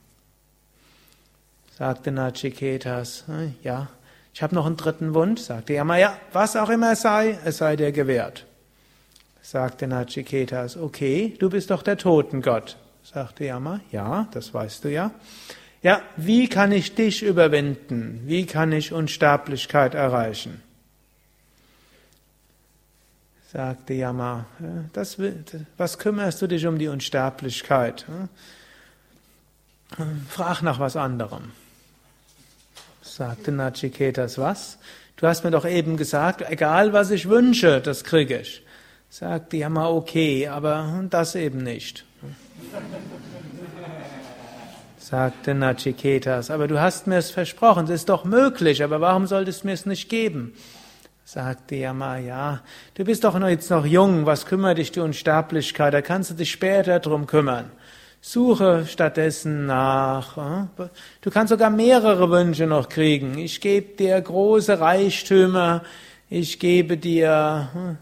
Sagte 1.76 2.12
Nachiketas, 2.12 3.24
ja, 3.62 3.88
ich 4.32 4.42
habe 4.42 4.54
noch 4.54 4.66
einen 4.66 4.76
dritten 4.76 5.14
Wunsch, 5.14 5.42
sagte 5.42 5.74
Yama, 5.74 5.98
ja, 5.98 6.16
was 6.32 6.56
auch 6.56 6.70
immer 6.70 6.92
es 6.92 7.02
sei, 7.02 7.38
es 7.44 7.58
sei 7.58 7.76
dir 7.76 7.92
gewährt 7.92 8.46
sagte 9.44 9.86
Nachiketas, 9.86 10.76
okay, 10.76 11.36
du 11.38 11.50
bist 11.50 11.70
doch 11.70 11.82
der 11.82 11.98
Totengott. 11.98 12.76
Sagte 13.02 13.44
Yama, 13.44 13.80
ja, 13.92 14.26
das 14.32 14.54
weißt 14.54 14.84
du 14.84 14.90
ja. 14.90 15.10
Ja, 15.82 16.00
wie 16.16 16.48
kann 16.48 16.72
ich 16.72 16.94
dich 16.94 17.22
überwinden? 17.22 18.22
Wie 18.24 18.46
kann 18.46 18.72
ich 18.72 18.92
Unsterblichkeit 18.92 19.94
erreichen? 19.94 20.62
Sagte 23.52 23.92
Yama, 23.92 24.46
das, 24.94 25.18
was 25.76 25.98
kümmerst 25.98 26.40
du 26.40 26.46
dich 26.46 26.66
um 26.66 26.78
die 26.78 26.88
Unsterblichkeit? 26.88 28.06
Frag 30.30 30.62
nach 30.62 30.80
was 30.80 30.96
anderem. 30.96 31.52
Sagte 33.16 33.52
Nachiketas, 33.52 34.38
was? 34.38 34.78
Du 35.16 35.26
hast 35.26 35.44
mir 35.44 35.50
doch 35.50 35.66
eben 35.66 35.96
gesagt, 35.96 36.42
egal 36.48 36.92
was 36.92 37.10
ich 37.10 37.28
wünsche, 37.28 37.80
das 37.80 38.02
kriege 38.02 38.40
ich 38.40 38.64
sagt 39.14 39.52
die 39.52 39.58
Yama, 39.58 39.90
okay, 39.90 40.48
aber 40.48 41.04
das 41.08 41.36
eben 41.36 41.58
nicht. 41.58 42.04
Sagte 44.98 45.54
Nachiketas, 45.54 46.50
aber 46.50 46.66
du 46.66 46.80
hast 46.80 47.06
mir 47.06 47.18
es 47.18 47.30
versprochen, 47.30 47.84
es 47.84 47.90
ist 47.90 48.08
doch 48.08 48.24
möglich, 48.24 48.82
aber 48.82 49.00
warum 49.00 49.28
solltest 49.28 49.62
du 49.62 49.68
mir 49.68 49.74
es 49.74 49.86
nicht 49.86 50.08
geben? 50.08 50.52
Sagte 51.24 51.76
Yama, 51.76 52.18
ja, 52.18 52.62
du 52.94 53.04
bist 53.04 53.22
doch 53.22 53.40
jetzt 53.46 53.70
noch 53.70 53.86
jung, 53.86 54.26
was 54.26 54.46
kümmert 54.46 54.78
dich 54.78 54.90
die 54.90 54.98
Unsterblichkeit, 54.98 55.94
da 55.94 56.02
kannst 56.02 56.30
du 56.30 56.34
dich 56.34 56.50
später 56.50 56.98
drum 56.98 57.28
kümmern. 57.28 57.70
Suche 58.26 58.86
stattdessen 58.86 59.66
nach. 59.66 60.38
Äh? 60.38 60.88
Du 61.20 61.30
kannst 61.30 61.50
sogar 61.50 61.68
mehrere 61.68 62.30
Wünsche 62.30 62.66
noch 62.66 62.88
kriegen. 62.88 63.36
Ich 63.36 63.60
gebe 63.60 63.96
dir 63.96 64.18
große 64.18 64.80
Reichtümer, 64.80 65.82
ich 66.30 66.58
gebe 66.58 66.96
dir 66.96 67.68
hm, 67.74 67.98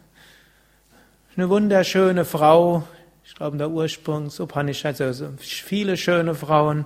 eine 1.37 1.49
wunderschöne 1.49 2.25
Frau, 2.25 2.85
ich 3.25 3.35
glaube 3.35 3.55
in 3.55 3.59
der 3.59 3.71
Ursprungs 3.71 4.39
Upanishad, 4.39 5.01
also 5.01 5.31
viele 5.39 5.97
schöne 5.97 6.37
Frauen. 6.37 6.85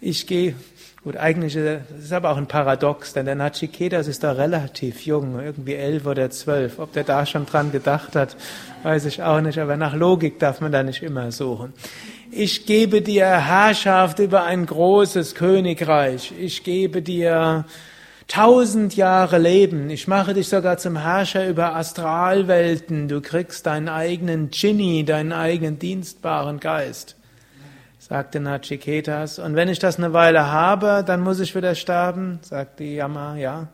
Ich 0.00 0.28
gehe, 0.28 0.54
gut, 1.04 1.16
eigentlich 1.16 1.56
ist 1.56 1.80
es 2.02 2.12
aber 2.12 2.30
auch 2.30 2.36
ein 2.36 2.46
Paradox, 2.46 3.12
denn 3.12 3.26
der 3.26 3.34
Nachiketas 3.34 4.08
ist 4.08 4.24
da 4.24 4.32
relativ 4.32 5.06
jung, 5.06 5.40
irgendwie 5.40 5.74
elf 5.74 6.06
oder 6.06 6.30
zwölf. 6.30 6.78
Ob 6.78 6.92
der 6.92 7.04
da 7.04 7.26
schon 7.26 7.46
dran 7.46 7.72
gedacht 7.72 8.16
hat, 8.16 8.36
weiß 8.82 9.04
ich 9.06 9.22
auch 9.22 9.40
nicht, 9.40 9.58
aber 9.58 9.76
nach 9.76 9.94
Logik 9.94 10.38
darf 10.38 10.60
man 10.60 10.72
da 10.72 10.82
nicht 10.82 11.02
immer 11.02 11.32
suchen. 11.32 11.72
Ich 12.30 12.66
gebe 12.66 13.00
dir 13.00 13.26
Herrschaft 13.26 14.18
über 14.18 14.44
ein 14.44 14.66
großes 14.66 15.34
Königreich. 15.34 16.32
Ich 16.38 16.62
gebe 16.62 17.00
dir 17.00 17.64
tausend 18.28 18.94
Jahre 18.94 19.38
leben. 19.38 19.88
Ich 19.90 20.06
mache 20.06 20.34
dich 20.34 20.48
sogar 20.48 20.76
zum 20.76 20.98
Herrscher 20.98 21.48
über 21.48 21.74
Astralwelten. 21.74 23.08
Du 23.08 23.22
kriegst 23.22 23.66
deinen 23.66 23.88
eigenen 23.88 24.50
Genie, 24.50 25.04
deinen 25.04 25.32
eigenen 25.32 25.78
dienstbaren 25.78 26.60
Geist, 26.60 27.16
sagte 28.08 28.40
Nachiketas. 28.40 29.38
Und 29.38 29.54
wenn 29.54 29.68
ich 29.68 29.78
das 29.78 29.98
eine 29.98 30.12
Weile 30.12 30.50
habe, 30.50 31.04
dann 31.06 31.20
muss 31.20 31.40
ich 31.40 31.54
wieder 31.54 31.74
sterben, 31.74 32.38
sagte 32.42 32.84
Yama, 32.84 33.36
ja. 33.36 33.68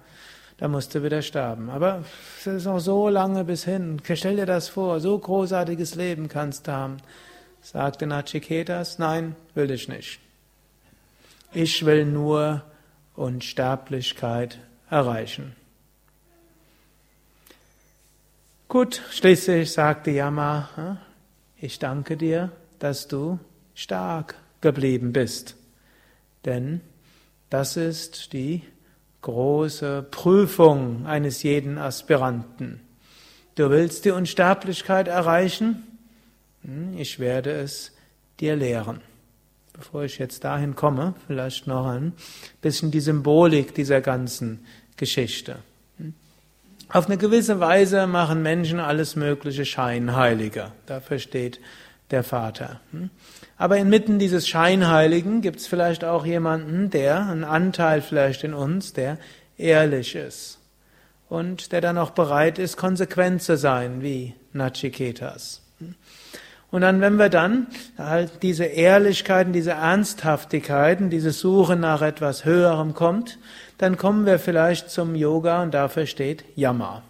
Da 0.57 0.69
musst 0.69 0.95
du 0.95 1.03
wieder 1.03 1.21
sterben. 1.21 1.69
Aber 1.69 2.05
es 2.39 2.47
ist 2.47 2.65
noch 2.65 2.79
so 2.79 3.09
lange 3.09 3.45
bis 3.45 3.65
hin. 3.65 4.01
Stell 4.15 4.37
dir 4.37 4.47
das 4.47 4.69
vor, 4.69 5.01
so 5.01 5.19
großartiges 5.19 5.97
Leben 5.97 6.29
kannst 6.29 6.69
du 6.69 6.73
haben. 6.73 6.99
Sagte 7.61 8.07
Nachiketas, 8.07 8.99
nein, 8.99 9.35
will 9.55 9.71
ich 9.71 9.89
nicht. 9.89 10.21
Ich 11.53 11.85
will 11.85 12.05
nur 12.05 12.63
und 13.17 13.43
Sterblichkeit 13.43 14.59
erreichen. 14.91 15.57
Gut, 18.69 19.03
schließlich 19.11 19.73
sagte 19.73 20.11
Yama, 20.11 20.69
hm, 20.75 20.97
ich 21.59 21.79
danke 21.79 22.17
dir, 22.17 22.51
dass 22.79 23.09
du 23.09 23.39
stark 23.75 24.37
geblieben 24.61 25.13
bist, 25.13 25.57
denn 26.45 26.81
das 27.51 27.77
ist 27.77 28.33
die 28.33 28.63
große 29.23 30.07
Prüfung 30.11 31.07
eines 31.07 31.43
jeden 31.43 31.79
Aspiranten. 31.79 32.81
Du 33.55 33.71
willst 33.71 34.05
die 34.05 34.11
Unsterblichkeit 34.11 35.09
erreichen? 35.09 35.83
Hm, 36.63 36.99
ich 36.99 37.19
werde 37.19 37.53
es 37.53 37.93
dir 38.41 38.57
lehren. 38.57 39.01
Bevor 39.73 40.05
ich 40.05 40.19
jetzt 40.19 40.45
dahin 40.45 40.75
komme, 40.75 41.15
vielleicht 41.27 41.67
noch 41.67 41.87
ein 41.87 42.13
bisschen 42.61 42.91
die 42.91 43.01
Symbolik 43.01 43.75
dieser 43.75 44.01
ganzen 44.01 44.65
Geschichte. 44.97 45.59
Auf 46.89 47.07
eine 47.07 47.17
gewisse 47.17 47.59
Weise 47.61 48.07
machen 48.07 48.43
Menschen 48.43 48.79
alles 48.79 49.17
Mögliche 49.17 49.65
scheinheiliger. 49.65 50.73
Dafür 50.87 51.19
steht 51.19 51.61
der 52.15 52.23
Vater. 52.23 52.81
Aber 53.59 53.77
inmitten 53.77 54.21
dieses 54.21 54.47
Scheinheiligen 54.49 55.41
gibt 55.41 55.59
es 55.59 55.67
vielleicht 55.67 56.05
auch 56.05 56.25
jemanden, 56.25 56.91
der, 56.91 57.27
einen 57.27 57.45
Anteil 57.45 58.03
vielleicht 58.03 58.45
in 58.45 58.55
uns, 58.55 58.93
der 58.93 59.19
ehrlich 59.59 60.15
ist 60.15 60.61
und 61.29 61.73
der 61.73 61.81
dann 61.81 61.99
auch 61.99 62.11
bereit 62.11 62.61
ist, 62.61 62.77
konsequent 62.77 63.43
zu 63.43 63.57
sein, 63.57 64.01
wie 64.01 64.35
Nachiketas. 64.53 65.61
Und 66.71 66.81
dann, 66.81 67.01
wenn 67.01 67.17
wir 67.17 67.29
dann 67.29 67.67
halt 67.99 68.43
diese 68.43 68.65
Ehrlichkeiten, 68.65 69.53
diese 69.53 69.73
Ernsthaftigkeiten, 69.73 71.11
diese 71.11 71.33
Suche 71.33 71.77
nach 71.77 72.03
etwas 72.03 72.45
Höherem 72.45 72.95
kommt, 72.95 73.39
dann 73.79 73.97
kommen 73.97 74.25
wir 74.25 74.39
vielleicht 74.39 74.91
zum 74.91 75.17
Yoga 75.17 75.63
und 75.63 75.75
dafür 75.75 76.07
steht 76.07 76.45
Yama. 76.55 77.03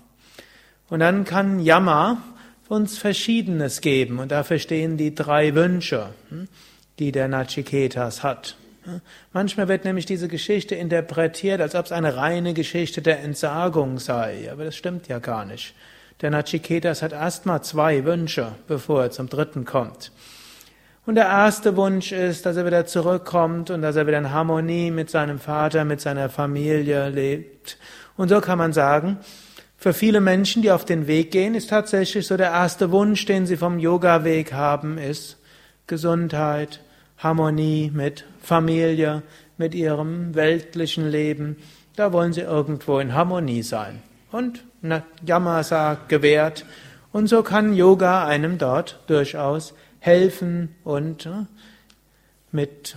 Und 0.88 1.00
dann 1.00 1.25
kann 1.25 1.61
Yama 1.61 2.18
uns 2.68 2.99
Verschiedenes 2.99 3.80
geben 3.80 4.18
und 4.18 4.33
dafür 4.33 4.59
stehen 4.59 4.97
die 4.97 5.14
drei 5.14 5.54
Wünsche, 5.54 6.09
hm, 6.30 6.49
die 6.99 7.12
der 7.12 7.28
Nachiketas 7.28 8.23
hat. 8.23 8.56
Manchmal 9.33 9.68
wird 9.68 9.85
nämlich 9.85 10.06
diese 10.06 10.28
Geschichte 10.28 10.75
interpretiert, 10.75 11.61
als 11.61 11.75
ob 11.75 11.87
es 11.87 11.92
eine 11.92 12.16
reine 12.16 12.52
Geschichte 12.52 13.00
der 13.00 13.21
Entsagung 13.21 13.99
sei, 13.99 14.50
aber 14.52 14.64
das 14.64 14.76
stimmt 14.76 15.09
ja 15.09 15.18
gar 15.18 15.44
nicht. 15.47 15.75
Der 16.21 16.30
Nachiketas 16.30 17.02
hat 17.02 17.12
erstmal 17.12 17.62
zwei 17.62 18.04
Wünsche, 18.04 18.52
bevor 18.68 19.04
er 19.04 19.11
zum 19.11 19.28
dritten 19.28 19.64
kommt. 19.64 20.12
Und 21.06 21.16
der 21.16 21.26
erste 21.26 21.76
Wunsch 21.76 22.12
ist, 22.12 22.47
dass 22.47 22.56
er 22.56 22.64
wieder 22.64 22.87
zurückkommt 22.87 23.71
und 23.71 23.83
dass 23.83 23.97
er 23.97 24.06
wieder 24.06 24.18
in 24.18 24.30
Harmonie 24.30 24.90
mit 24.90 25.11
seinem 25.11 25.38
Vater, 25.38 25.85
mit 25.85 26.00
seiner 26.00 26.30
Familie 26.30 27.11
lebt. 27.11 27.76
Und 28.16 28.28
so 28.28 28.40
kann 28.40 28.59
man 28.59 28.73
sagen, 28.73 29.18
für 29.84 29.92
viele 29.92 30.22
Menschen, 30.22 30.62
die 30.62 30.70
auf 30.70 30.86
den 30.86 31.06
Weg 31.08 31.30
gehen, 31.30 31.54
ist 31.54 31.68
tatsächlich 31.68 32.26
so 32.26 32.38
der 32.38 32.52
erste 32.52 32.90
Wunsch, 32.90 33.26
den 33.26 33.44
sie 33.44 33.58
vom 33.58 33.78
Yoga-Weg 33.78 34.54
haben, 34.54 34.96
ist 34.96 35.36
Gesundheit, 35.86 36.80
Harmonie 37.18 37.90
mit 37.92 38.24
Familie, 38.40 39.22
mit 39.58 39.74
ihrem 39.74 40.34
weltlichen 40.34 41.10
Leben. 41.10 41.58
Da 41.96 42.14
wollen 42.14 42.32
sie 42.32 42.40
irgendwo 42.40 42.98
in 42.98 43.12
Harmonie 43.12 43.62
sein. 43.62 44.02
Und 44.32 44.64
Yamasa 45.22 45.98
gewährt. 46.08 46.64
Und 47.12 47.26
so 47.26 47.42
kann 47.42 47.74
Yoga 47.74 48.26
einem 48.26 48.56
dort 48.56 49.00
durchaus 49.06 49.74
helfen 49.98 50.74
und 50.82 51.26
äh, 51.26 51.44
mit 52.52 52.96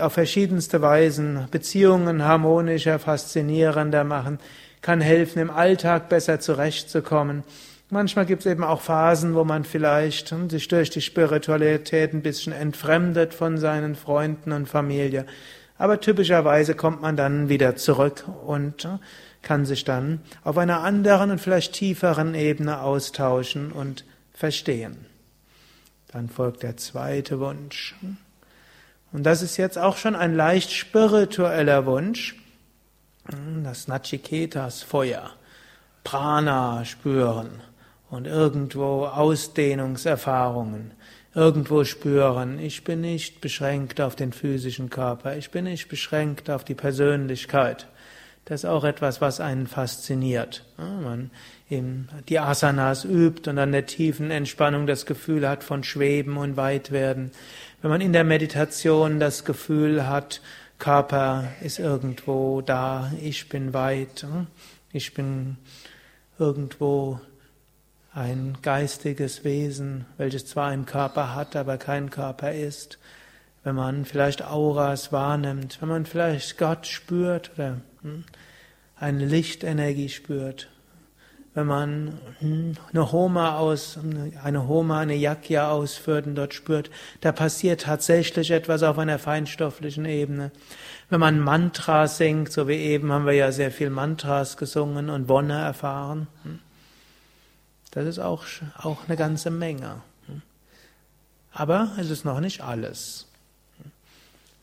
auf 0.00 0.12
verschiedenste 0.14 0.80
Weisen 0.80 1.48
Beziehungen 1.50 2.24
harmonischer, 2.24 2.98
faszinierender 2.98 4.04
machen, 4.04 4.38
kann 4.82 5.00
helfen, 5.00 5.40
im 5.40 5.50
Alltag 5.50 6.08
besser 6.08 6.40
zurechtzukommen. 6.40 7.44
Manchmal 7.90 8.26
gibt 8.26 8.44
es 8.44 8.52
eben 8.52 8.64
auch 8.64 8.82
Phasen, 8.82 9.34
wo 9.34 9.44
man 9.44 9.64
vielleicht 9.64 10.30
hm, 10.30 10.50
sich 10.50 10.68
durch 10.68 10.90
die 10.90 11.00
Spiritualität 11.00 12.12
ein 12.12 12.22
bisschen 12.22 12.52
entfremdet 12.52 13.32
von 13.32 13.56
seinen 13.56 13.96
Freunden 13.96 14.52
und 14.52 14.68
Familie. 14.68 15.24
Aber 15.78 16.00
typischerweise 16.00 16.74
kommt 16.74 17.00
man 17.00 17.16
dann 17.16 17.48
wieder 17.48 17.76
zurück 17.76 18.24
und 18.46 18.84
hm, 18.84 18.98
kann 19.40 19.64
sich 19.64 19.84
dann 19.84 20.20
auf 20.44 20.58
einer 20.58 20.82
anderen 20.82 21.30
und 21.30 21.40
vielleicht 21.40 21.72
tieferen 21.72 22.34
Ebene 22.34 22.82
austauschen 22.82 23.72
und 23.72 24.04
verstehen. 24.34 25.06
Dann 26.12 26.28
folgt 26.28 26.62
der 26.62 26.76
zweite 26.76 27.38
Wunsch. 27.40 27.94
Und 29.12 29.24
das 29.24 29.40
ist 29.42 29.56
jetzt 29.56 29.78
auch 29.78 29.96
schon 29.96 30.14
ein 30.14 30.34
leicht 30.34 30.72
spiritueller 30.72 31.86
Wunsch. 31.86 32.36
Das 33.62 33.88
Nachiketas 33.88 34.82
Feuer. 34.82 35.32
Prana 36.02 36.86
spüren 36.86 37.60
und 38.08 38.26
irgendwo 38.26 39.04
Ausdehnungserfahrungen, 39.04 40.92
irgendwo 41.34 41.84
spüren, 41.84 42.58
ich 42.58 42.84
bin 42.84 43.02
nicht 43.02 43.42
beschränkt 43.42 44.00
auf 44.00 44.16
den 44.16 44.32
physischen 44.32 44.88
Körper, 44.88 45.36
ich 45.36 45.50
bin 45.50 45.64
nicht 45.64 45.90
beschränkt 45.90 46.48
auf 46.48 46.64
die 46.64 46.74
Persönlichkeit. 46.74 47.86
Das 48.46 48.64
ist 48.64 48.70
auch 48.70 48.84
etwas, 48.84 49.20
was 49.20 49.40
einen 49.40 49.66
fasziniert. 49.66 50.64
Man 50.78 51.30
eben 51.68 52.08
die 52.30 52.38
Asanas 52.38 53.04
übt 53.04 53.50
und 53.50 53.58
an 53.58 53.72
der 53.72 53.84
tiefen 53.84 54.30
Entspannung 54.30 54.86
das 54.86 55.04
Gefühl 55.04 55.46
hat 55.46 55.62
von 55.62 55.84
Schweben 55.84 56.38
und 56.38 56.56
Weitwerden. 56.56 57.32
Wenn 57.82 57.90
man 57.90 58.00
in 58.00 58.14
der 58.14 58.24
Meditation 58.24 59.20
das 59.20 59.44
Gefühl 59.44 60.08
hat, 60.08 60.40
Körper 60.78 61.48
ist 61.60 61.78
irgendwo 61.78 62.60
da, 62.60 63.12
ich 63.20 63.48
bin 63.48 63.74
weit, 63.74 64.26
ich 64.92 65.12
bin 65.12 65.56
irgendwo 66.38 67.20
ein 68.14 68.58
geistiges 68.62 69.44
Wesen, 69.44 70.06
welches 70.16 70.46
zwar 70.46 70.68
einen 70.68 70.86
Körper 70.86 71.34
hat, 71.34 71.56
aber 71.56 71.78
kein 71.78 72.10
Körper 72.10 72.52
ist. 72.52 72.98
Wenn 73.64 73.74
man 73.74 74.04
vielleicht 74.04 74.42
Auras 74.42 75.12
wahrnimmt, 75.12 75.80
wenn 75.80 75.88
man 75.88 76.06
vielleicht 76.06 76.58
Gott 76.58 76.86
spürt 76.86 77.50
oder 77.54 77.80
hm, 78.02 78.24
eine 78.96 79.26
Lichtenergie 79.26 80.08
spürt. 80.08 80.68
Wenn 81.58 81.66
man 81.66 82.20
eine 82.40 83.10
Homa 83.10 83.56
aus, 83.56 83.98
eine 84.44 84.68
Homa, 84.68 85.00
eine 85.00 85.16
Yakya 85.16 85.72
ausführt 85.72 86.28
und 86.28 86.36
dort 86.36 86.54
spürt, 86.54 86.88
da 87.20 87.32
passiert 87.32 87.80
tatsächlich 87.80 88.52
etwas 88.52 88.84
auf 88.84 88.96
einer 88.96 89.18
feinstofflichen 89.18 90.04
Ebene. 90.04 90.52
Wenn 91.10 91.18
man 91.18 91.40
Mantra 91.40 92.06
singt, 92.06 92.52
so 92.52 92.68
wie 92.68 92.76
eben 92.76 93.10
haben 93.10 93.26
wir 93.26 93.32
ja 93.32 93.50
sehr 93.50 93.72
viel 93.72 93.90
Mantras 93.90 94.56
gesungen 94.56 95.10
und 95.10 95.28
Wonne 95.28 95.58
erfahren. 95.58 96.28
Hm, 96.44 96.60
das 97.90 98.06
ist 98.06 98.18
auch, 98.20 98.44
auch 98.76 99.08
eine 99.08 99.16
ganze 99.16 99.50
Menge. 99.50 100.02
Hm. 100.28 100.42
Aber 101.50 101.90
es 101.98 102.08
ist 102.08 102.24
noch 102.24 102.38
nicht 102.38 102.60
alles 102.60 103.27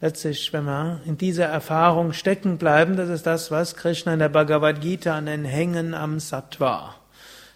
letztlich, 0.01 0.51
wenn 0.53 0.65
wir 0.65 1.01
in 1.05 1.17
dieser 1.17 1.45
Erfahrung 1.45 2.13
stecken 2.13 2.57
bleiben, 2.57 2.95
das 2.95 3.09
ist 3.09 3.25
das, 3.25 3.51
was 3.51 3.75
Krishna 3.75 4.13
in 4.13 4.19
der 4.19 4.29
Bhagavad 4.29 4.81
Gita 4.81 5.19
nennen 5.21 5.45
Hängen 5.45 5.93
am 5.93 6.19
Sattva. 6.19 6.95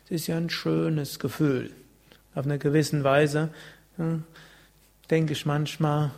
Es 0.05 0.11
ist 0.11 0.27
ja 0.27 0.37
ein 0.37 0.49
schönes 0.49 1.19
Gefühl. 1.19 1.71
Auf 2.35 2.45
eine 2.45 2.57
gewisse 2.57 3.03
Weise 3.03 3.49
denke 5.09 5.33
ich 5.33 5.45
manchmal, 5.45 6.11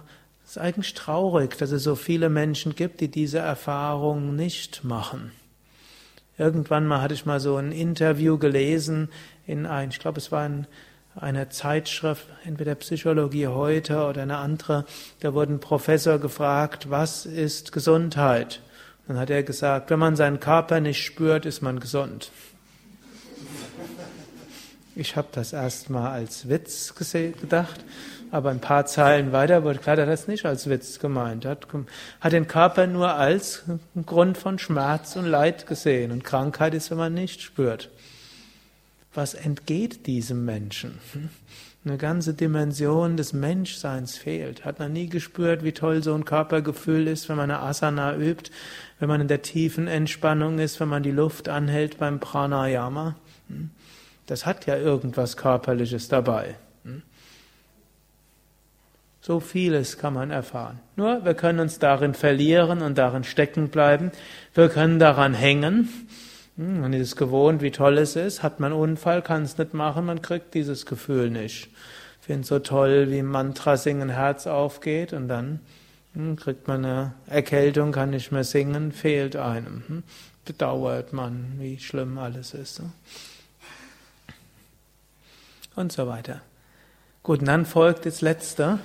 es 0.43 0.51
ist 0.51 0.57
eigentlich 0.57 0.93
traurig, 0.93 1.57
dass 1.57 1.71
es 1.71 1.84
so 1.84 1.95
viele 1.95 2.29
Menschen 2.29 2.75
gibt, 2.75 2.99
die 2.99 3.07
diese 3.10 3.39
Erfahrung 3.39 4.36
nicht 4.36 4.84
machen. 4.84 5.31
Irgendwann 6.38 6.88
mal 6.88 7.01
hatte 7.01 7.13
ich 7.13 7.25
mal 7.25 7.39
so 7.39 7.55
ein 7.55 7.71
Interview 7.71 8.38
gelesen 8.38 9.10
in 9.47 9.65
ein, 9.65 9.89
ich 9.89 9.99
glaube, 9.99 10.19
es 10.19 10.31
war 10.31 10.43
ein 10.43 10.67
einer 11.15 11.50
Zeitschrift, 11.50 12.26
entweder 12.45 12.76
Psychologie 12.76 13.47
heute 13.47 14.06
oder 14.06 14.21
eine 14.21 14.38
andere, 14.38 14.86
da 15.19 15.34
wurde 15.34 15.54
ein 15.54 15.60
Professor 15.60 16.19
gefragt, 16.19 16.89
was 16.89 17.26
ist 17.26 17.71
Gesundheit? 17.71 18.62
Dann 19.08 19.17
hat 19.17 19.30
er 19.30 19.43
gesagt, 19.43 19.89
wenn 19.89 20.00
man 20.00 20.15
seinen 20.15 20.39
Körper 20.39 20.80
nicht 20.80 21.04
spürt, 21.04 21.45
ist 21.45 21.62
man 21.62 21.80
gesund. 21.80 22.32
Ich 24.95 25.15
habe 25.15 25.28
das 25.32 25.54
erstmal 25.54 26.12
als 26.12 26.47
Witz 26.47 26.93
gedacht, 26.95 27.84
aber 28.30 28.50
ein 28.52 28.62
paar 28.62 28.86
Zeilen 28.86 29.32
weiter 29.32 29.63
wurde 29.63 29.80
klar, 29.80 29.97
er 29.97 30.04
hat 30.04 30.13
das 30.13 30.28
nicht 30.28 30.45
als 30.45 30.69
Witz 30.69 31.00
gemeint. 31.00 31.45
Er 31.45 31.52
hat, 31.52 31.67
hat 32.21 32.34
den 32.34 32.47
Körper 32.47 32.88
nur 32.88 33.13
als 33.13 33.63
Grund 34.06 34.38
von 34.38 34.60
Schmerz 34.60 35.15
und 35.15 35.26
Leid 35.26 35.65
gesehen. 35.65 36.12
Und 36.12 36.24
Krankheit 36.24 36.74
ist, 36.74 36.91
wenn 36.91 36.97
man 36.97 37.13
nicht 37.13 37.41
spürt 37.41 37.89
was 39.13 39.34
entgeht 39.34 40.08
diesem 40.08 40.45
Menschen? 40.45 41.00
Eine 41.84 41.97
ganze 41.97 42.36
Dimension 42.36 43.17
des 43.17 43.34
Menschseins 43.34 44.17
fehlt. 44.17 44.65
Hat 44.65 44.78
man 44.78 44.93
nie 44.93 45.08
gespürt, 45.08 45.63
wie 45.63 45.71
toll 45.71 46.04
so 46.04 46.13
ein 46.13 46.26
Körpergefühl 46.26 47.08
ist, 47.08 47.28
wenn 47.28 47.38
man 47.38 47.50
eine 47.50 47.60
Asana 47.60 48.15
übt, 48.15 48.52
wenn 49.00 49.10
man 49.10 49.21
in 49.21 49.28
der 49.28 49.41
tiefen 49.41 49.88
Entspannung 49.88 50.60
ist, 50.60 50.80
wenn 50.80 50.89
man 50.89 51.02
die 51.02 51.12
Luft 51.12 51.50
anhält 51.50 51.97
beim 51.97 52.19
Pranayama? 52.19 53.15
Das 54.28 54.45
hat 54.45 54.67
ja 54.67 54.78
irgendwas 54.78 55.38
Körperliches 55.38 56.08
dabei. 56.08 56.56
So 59.24 59.39
vieles 59.39 60.00
kann 60.00 60.15
man 60.15 60.32
erfahren. 60.32 60.80
Nur, 60.95 61.24
wir 61.24 61.36
können 61.36 61.60
uns 61.60 61.78
darin 61.78 62.15
verlieren 62.15 62.82
und 62.82 62.97
darin 62.97 63.24
stecken 63.24 63.69
bleiben. 63.69 64.12
Wir 64.56 64.67
können 64.67 64.97
daran 64.97 65.36
hängen 65.36 65.74
hm, 65.74 65.89
man 66.62 66.93
ist 66.93 67.15
gewohnt, 67.15 67.62
wie 67.62 67.71
toll 67.71 67.97
es 67.97 68.15
ist, 68.15 68.43
hat 68.43 68.60
man 68.60 68.71
einen 68.71 68.82
Unfall, 68.82 69.21
kann 69.21 69.43
es 69.43 69.58
nicht 69.58 69.74
machen, 69.74 70.06
man 70.06 70.21
kriegt 70.21 70.54
dieses 70.54 70.86
Gefühl 70.86 71.30
nicht. 71.30 71.69
Ich 72.19 72.28
finde 72.28 72.41
es 72.41 72.47
so 72.47 72.60
toll, 72.60 73.10
wie 73.10 73.24
Mantra 73.24 73.78
singen 73.78 74.10
Herz 74.10 74.45
aufgeht 74.45 75.12
und 75.13 75.28
dann 75.28 75.60
hm, 76.13 76.36
kriegt 76.36 76.67
man 76.67 76.86
eine 76.86 77.13
Erkältung, 77.26 77.91
kann 77.91 78.12
nicht 78.12 78.32
mehr 78.32 78.43
singen, 78.43 78.91
fehlt 78.91 79.36
einem. 79.36 79.84
Hm, 79.88 80.04
bedauert 80.45 81.13
man, 81.13 81.54
wie 81.58 81.80
schlimm 81.80 82.17
alles 82.17 82.54
ist. 82.54 82.82
Und 85.76 85.91
so 85.91 86.08
weiter. 86.08 86.41
Gut, 87.24 87.39
und 87.39 87.47
dann 87.47 87.65
folgt 87.65 88.06
das 88.06 88.21
letzte, 88.21 88.80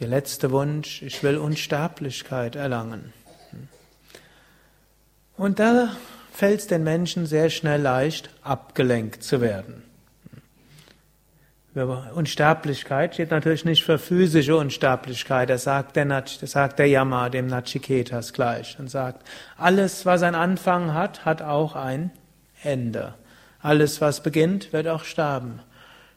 der 0.00 0.08
letzte 0.08 0.50
Wunsch, 0.52 1.02
ich 1.02 1.22
will 1.22 1.36
Unsterblichkeit 1.36 2.56
erlangen. 2.56 3.12
Und 5.36 5.58
da 5.58 5.90
fällt 6.38 6.60
es 6.60 6.66
den 6.68 6.84
Menschen 6.84 7.26
sehr 7.26 7.50
schnell 7.50 7.82
leicht, 7.82 8.30
abgelenkt 8.44 9.24
zu 9.24 9.40
werden. 9.40 9.82
Unsterblichkeit 12.14 13.14
steht 13.14 13.32
natürlich 13.32 13.64
nicht 13.64 13.82
für 13.82 13.98
physische 13.98 14.56
Unsterblichkeit. 14.56 15.50
Das 15.50 15.64
sagt 15.64 15.96
der, 15.96 16.04
das 16.04 16.38
sagt 16.40 16.78
der 16.78 16.86
Yama 16.86 17.28
dem 17.28 17.48
Nachiketas 17.48 18.32
gleich 18.32 18.78
und 18.78 18.88
sagt, 18.88 19.26
alles, 19.56 20.06
was 20.06 20.22
einen 20.22 20.36
Anfang 20.36 20.94
hat, 20.94 21.24
hat 21.24 21.42
auch 21.42 21.74
ein 21.74 22.12
Ende. 22.62 23.14
Alles, 23.60 24.00
was 24.00 24.22
beginnt, 24.22 24.72
wird 24.72 24.86
auch 24.86 25.02
sterben. 25.02 25.58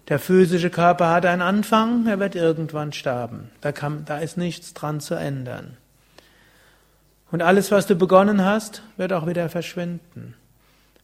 Der 0.08 0.20
physische 0.20 0.70
Körper 0.70 1.10
hat 1.10 1.26
einen 1.26 1.42
Anfang, 1.42 2.06
er 2.06 2.20
wird 2.20 2.36
irgendwann 2.36 2.94
sterben. 2.94 3.50
Da, 3.62 3.72
kann, 3.72 4.06
da 4.06 4.20
ist 4.20 4.38
nichts 4.38 4.76
dran 4.76 5.00
zu 5.00 5.16
ändern. 5.16 5.78
Und 7.32 7.41
alles, 7.41 7.72
was 7.72 7.88
du 7.88 7.96
begonnen 7.96 8.44
hast, 8.44 8.84
wird 8.98 9.13
auch 9.13 9.26
wieder 9.26 9.48
verschwinden. 9.50 10.36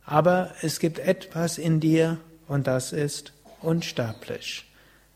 Aber 0.06 0.52
es 0.62 0.80
gibt 0.80 1.00
etwas 1.00 1.58
in 1.58 1.80
dir 1.80 2.18
und 2.48 2.68
das 2.68 2.94
ist 2.94 3.34
unsterblich. 3.62 4.66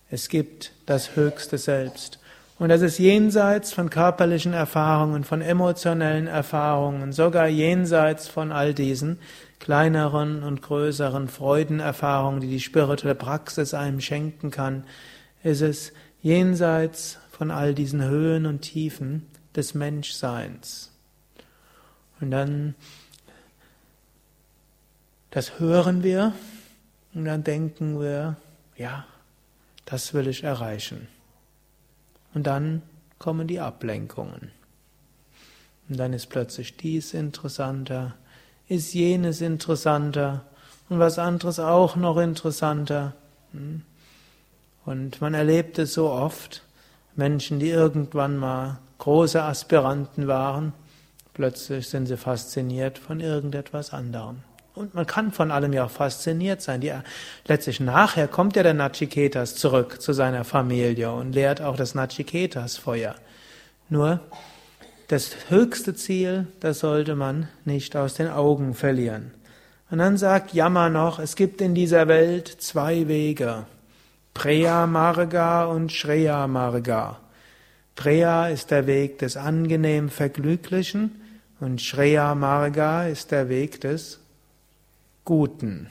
Es 0.10 0.30
gibt 0.30 0.74
das 0.86 1.15
höchste 1.15 1.58
Selbst. 1.58 2.19
Und 2.60 2.69
das 2.69 2.82
ist 2.82 3.00
jenseits 3.00 3.74
von 3.74 3.89
körperlichen 3.89 4.54
Erfahrungen, 4.54 5.24
von 5.24 5.41
emotionellen 5.41 6.28
Erfahrungen, 6.28 7.12
sogar 7.12 7.47
jenseits 7.47 8.28
von 8.28 8.52
all 8.52 8.74
diesen 8.74 9.17
kleineren 9.60 10.43
und 10.43 10.62
größeren 10.62 11.28
Freudenerfahrungen, 11.28 12.41
die 12.41 12.50
die 12.50 12.60
spirituelle 12.60 13.15
Praxis 13.15 13.74
einem 13.74 14.00
schenken 14.00 14.52
kann, 14.52 14.84
ist 15.43 15.62
es 15.62 15.91
jenseits 16.21 17.17
von 17.32 17.50
all 17.50 17.74
diesen 17.74 18.04
Höhen 18.04 18.45
und 18.45 18.62
Tiefen 18.62 19.26
des 19.56 19.74
Menschseins. 19.74 20.90
Und 22.22 22.32
dann, 22.32 22.76
das 25.32 25.60
hören 25.60 26.04
wir 26.04 26.34
und 27.14 27.26
dann 27.26 27.44
denken 27.44 28.00
wir, 28.00 28.38
ja, 28.78 29.06
das 29.86 30.14
will 30.14 30.28
ich 30.28 30.44
erreichen. 30.44 31.08
Und 32.34 32.48
dann 32.48 32.82
kommen 33.20 33.48
die 33.48 33.60
Ablenkungen. 33.60 34.52
Und 35.90 35.98
dann 35.98 36.14
ist 36.14 36.28
plötzlich 36.28 36.78
dies 36.78 37.14
interessanter, 37.14 38.16
ist 38.70 38.94
jenes 38.94 39.42
interessanter 39.42 40.46
und 40.88 41.00
was 41.00 41.20
anderes 41.20 41.60
auch 41.60 41.96
noch 41.96 42.18
interessanter. 42.18 43.14
Hm? 43.52 43.82
Und 44.86 45.22
man 45.22 45.34
erlebt 45.34 45.78
es 45.80 45.94
so 45.94 46.10
oft, 46.10 46.64
Menschen, 47.16 47.60
die 47.60 47.70
irgendwann 47.70 48.38
mal 48.38 48.80
große 49.00 49.42
Aspiranten 49.42 50.28
waren, 50.28 50.74
plötzlich 51.41 51.89
sind 51.89 52.06
sie 52.06 52.17
fasziniert 52.17 52.99
von 52.99 53.19
irgendetwas 53.19 53.93
anderem. 53.93 54.43
Und 54.75 54.93
man 54.93 55.08
kann 55.08 55.32
von 55.32 55.49
allem 55.49 55.73
ja 55.73 55.86
auch 55.86 55.89
fasziniert 55.89 56.62
sein. 56.62 56.82
Die, 56.82 56.93
letztlich 57.47 57.80
nachher 57.80 58.27
kommt 58.27 58.56
ja 58.56 58.62
der 58.62 58.75
Nachiketas 58.75 59.56
zurück 59.56 60.04
zu 60.04 60.13
seiner 60.13 60.43
Familie 60.43 61.12
und 61.12 61.34
lehrt 61.34 61.60
auch 61.60 61.77
das 61.77 61.95
Nachiketas-Feuer. 61.95 63.15
Nur, 63.89 64.19
das 65.08 65.32
höchste 65.49 65.95
Ziel, 65.95 66.45
das 66.60 66.77
sollte 66.77 67.15
man 67.15 67.47
nicht 67.65 67.95
aus 67.95 68.13
den 68.13 68.27
Augen 68.27 68.75
verlieren. 68.75 69.32
Und 69.89 69.97
dann 69.97 70.17
sagt 70.17 70.54
Yama 70.54 70.89
noch, 70.89 71.17
es 71.17 71.36
gibt 71.36 71.60
in 71.60 71.73
dieser 71.73 72.08
Welt 72.08 72.49
zwei 72.60 73.08
Wege. 73.08 73.65
Preya 74.36 74.86
Marga 74.86 75.65
und 75.65 75.91
Shreya 75.91 76.45
Marga. 76.45 77.17
Preya 77.95 78.49
ist 78.49 78.69
der 78.69 78.86
Weg 78.86 79.17
des 79.17 79.38
angenehm 79.38 80.10
Verglücklichen 80.10 81.21
und 81.62 81.82
Shreya 81.82 82.36
Marga 82.36 83.08
ist 83.08 83.32
der 83.32 83.47
Weg 83.47 83.80
des 83.82 84.19
Guten. 85.24 85.88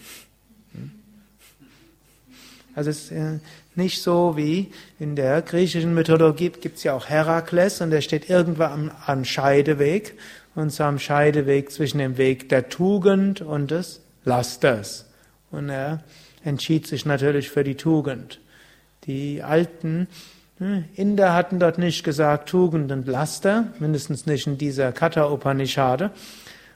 Also 2.74 2.90
es 2.90 3.10
ist 3.10 3.40
nicht 3.76 4.02
so 4.02 4.36
wie 4.36 4.72
in 4.98 5.16
der 5.16 5.42
griechischen 5.42 5.94
Mythologie 5.94 6.50
gibt 6.50 6.76
es 6.78 6.82
ja 6.82 6.94
auch 6.94 7.08
Herakles 7.08 7.80
und 7.80 7.90
der 7.90 8.00
steht 8.00 8.28
irgendwo 8.28 8.64
am, 8.64 8.90
am 9.06 9.24
Scheideweg 9.24 10.18
und 10.54 10.70
so 10.70 10.84
am 10.84 10.98
Scheideweg 10.98 11.70
zwischen 11.70 11.98
dem 11.98 12.18
Weg 12.18 12.48
der 12.48 12.68
Tugend 12.68 13.40
und 13.40 13.70
des 13.70 14.00
Lasters. 14.24 15.06
Und 15.50 15.68
er 15.68 16.02
entschied 16.44 16.86
sich 16.86 17.06
natürlich 17.06 17.48
für 17.48 17.64
die 17.64 17.76
Tugend. 17.76 18.40
Die 19.04 19.42
alten 19.42 20.08
Inder 20.94 21.32
hatten 21.32 21.58
dort 21.58 21.78
nicht 21.78 22.04
gesagt 22.04 22.50
Tugend 22.50 22.92
und 22.92 23.06
Laster, 23.06 23.68
mindestens 23.78 24.26
nicht 24.26 24.46
in 24.46 24.58
dieser 24.58 24.92
Katha 24.92 25.24
Upanishade, 25.30 26.10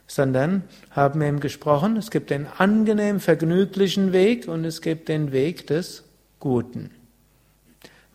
sondern 0.06 0.64
haben 0.90 1.20
eben 1.20 1.40
gesprochen, 1.40 1.98
es 1.98 2.10
gibt 2.10 2.30
den 2.30 2.46
angenehm 2.56 3.20
vergnüglichen 3.20 4.12
Weg 4.12 4.48
und 4.48 4.64
es 4.64 4.80
gibt 4.80 5.08
den 5.08 5.32
Weg 5.32 5.66
des 5.66 6.04
Guten. 6.40 6.90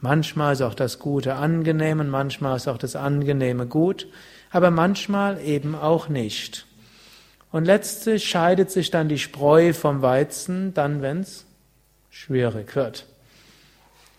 Manchmal 0.01 0.53
ist 0.53 0.61
auch 0.61 0.73
das 0.73 0.97
Gute 0.97 1.35
angenehm 1.35 1.99
und 1.99 2.09
manchmal 2.09 2.55
ist 2.55 2.67
auch 2.67 2.77
das 2.77 2.95
Angenehme 2.95 3.67
gut, 3.67 4.07
aber 4.49 4.71
manchmal 4.71 5.39
eben 5.41 5.75
auch 5.75 6.09
nicht. 6.09 6.65
Und 7.51 7.65
letztlich 7.65 8.27
scheidet 8.27 8.71
sich 8.71 8.89
dann 8.89 9.09
die 9.09 9.19
Spreu 9.19 9.73
vom 9.73 10.01
Weizen, 10.01 10.73
dann 10.73 11.03
wenn 11.03 11.19
es 11.19 11.45
schwierig 12.09 12.75
wird. 12.75 13.08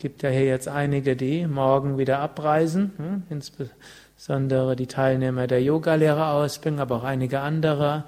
Gibt 0.00 0.24
ja 0.24 0.30
hier 0.30 0.46
jetzt 0.46 0.66
einige, 0.66 1.14
die 1.14 1.46
morgen 1.46 1.96
wieder 1.96 2.18
abreisen, 2.18 2.90
hm, 2.96 3.22
insbesondere 3.30 4.74
die 4.74 4.88
Teilnehmer 4.88 5.46
der 5.46 5.62
Yogalehrerausbildung, 5.62 6.80
aber 6.80 6.96
auch 6.96 7.04
einige 7.04 7.38
andere 7.38 8.02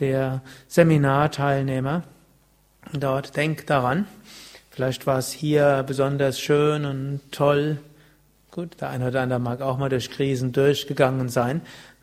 der 0.00 0.42
Seminarteilnehmer. 0.66 2.02
Dort 2.92 3.36
denkt 3.36 3.70
daran, 3.70 4.06
Vielleicht 4.74 5.06
war 5.06 5.18
es 5.18 5.30
hier 5.30 5.84
besonders 5.86 6.40
schön 6.40 6.84
und 6.84 7.20
toll. 7.30 7.78
Gut, 8.50 8.80
der 8.80 8.90
eine 8.90 9.06
oder 9.06 9.20
andere 9.20 9.38
mag 9.38 9.60
auch 9.60 9.78
mal 9.78 9.88
durch 9.88 10.10
Krisen 10.10 10.50
durchgegangen 10.50 11.28
sein. 11.28 11.60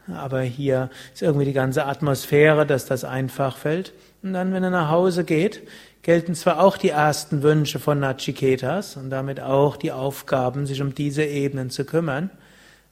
Aber 0.08 0.39
hier 0.39 0.89
ist 1.13 1.21
irgendwie 1.21 1.43
die 1.43 1.51
ganze 1.51 1.86
Atmosphäre, 1.86 2.65
dass 2.65 2.86
das 2.86 3.04
einfach 3.04 3.58
fällt. 3.58 3.91
Und 4.23 4.34
dann, 4.34 4.53
wenn 4.53 4.63
er 4.63 4.69
nach 4.69 4.89
Hause 4.89 5.23
geht, 5.23 5.67
gelten 6.03 6.36
zwar 6.36 6.62
auch 6.62 6.77
die 6.77 6.89
ersten 6.89 7.43
Wünsche 7.43 7.79
von 7.79 7.99
Nachiketas 7.99 8.97
und 8.97 9.10
damit 9.10 9.39
auch 9.39 9.77
die 9.77 9.91
Aufgaben, 9.91 10.65
sich 10.65 10.81
um 10.81 10.93
diese 10.93 11.23
Ebenen 11.23 11.69
zu 11.69 11.86
kümmern. 11.86 12.29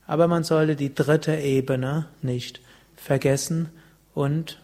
Aber 0.08 0.28
man 0.28 0.44
sollte 0.44 0.76
die 0.76 0.94
dritte 0.94 1.36
Ebene 1.36 2.08
nicht 2.22 2.62
vergessen 2.96 3.70
und 4.14 4.60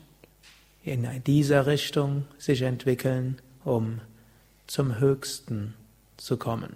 in 0.83 1.07
dieser 1.25 1.65
Richtung 1.65 2.25
sich 2.37 2.61
entwickeln, 2.61 3.39
um 3.63 4.01
zum 4.67 4.99
Höchsten 4.99 5.73
zu 6.17 6.37
kommen. 6.37 6.75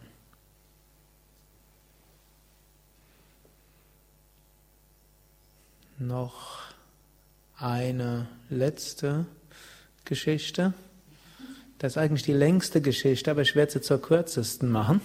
Noch 5.97 6.59
eine 7.57 8.27
letzte 8.49 9.25
Geschichte. 10.09 10.73
Das 11.77 11.93
ist 11.93 11.97
eigentlich 11.97 12.23
die 12.23 12.33
längste 12.33 12.81
Geschichte, 12.81 13.29
aber 13.31 13.43
ich 13.43 13.55
werde 13.55 13.71
sie 13.71 13.81
zur 13.81 14.01
kürzesten 14.01 14.69
machen. 14.69 14.99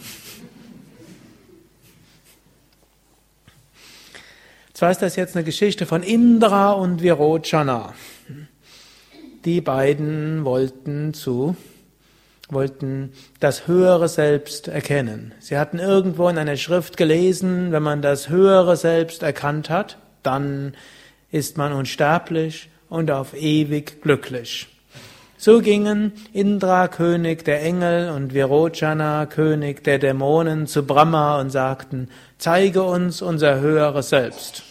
Zwar 4.72 4.90
ist 4.90 5.02
das 5.02 5.14
jetzt 5.14 5.36
eine 5.36 5.44
Geschichte 5.44 5.86
von 5.86 6.02
Indra 6.02 6.72
und 6.72 7.02
Virochana. 7.02 7.94
Die 9.44 9.60
beiden 9.60 10.44
wollten 10.44 11.14
zu 11.14 11.54
wollten 12.50 13.12
das 13.40 13.66
höhere 13.66 14.08
Selbst 14.08 14.68
erkennen. 14.68 15.32
Sie 15.40 15.56
hatten 15.56 15.78
irgendwo 15.78 16.28
in 16.28 16.38
einer 16.38 16.56
Schrift 16.56 16.96
gelesen, 16.96 17.72
wenn 17.72 17.82
man 17.82 18.02
das 18.02 18.28
höhere 18.28 18.76
Selbst 18.76 19.22
erkannt 19.22 19.70
hat, 19.70 19.98
dann 20.22 20.74
ist 21.30 21.56
man 21.56 21.72
unsterblich 21.72 22.68
und 22.88 23.10
auf 23.10 23.34
ewig 23.34 24.02
glücklich. 24.02 24.68
So 25.36 25.60
gingen 25.60 26.12
Indra, 26.32 26.88
König 26.88 27.44
der 27.44 27.62
Engel, 27.62 28.10
und 28.10 28.32
Virochana, 28.32 29.26
König 29.26 29.82
der 29.82 29.98
Dämonen, 29.98 30.66
zu 30.66 30.86
Brahma 30.86 31.40
und 31.40 31.50
sagten, 31.50 32.08
zeige 32.38 32.82
uns 32.82 33.20
unser 33.20 33.60
höheres 33.60 34.10
Selbst. 34.10 34.62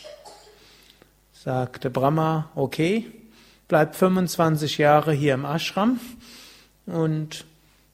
Sagte 1.33 1.89
Brahma, 1.89 2.49
okay, 2.55 3.05
bleib 3.67 3.95
25 3.95 4.77
Jahre 4.77 5.11
hier 5.11 5.33
im 5.33 5.43
Ashram 5.43 5.99
und 6.85 7.45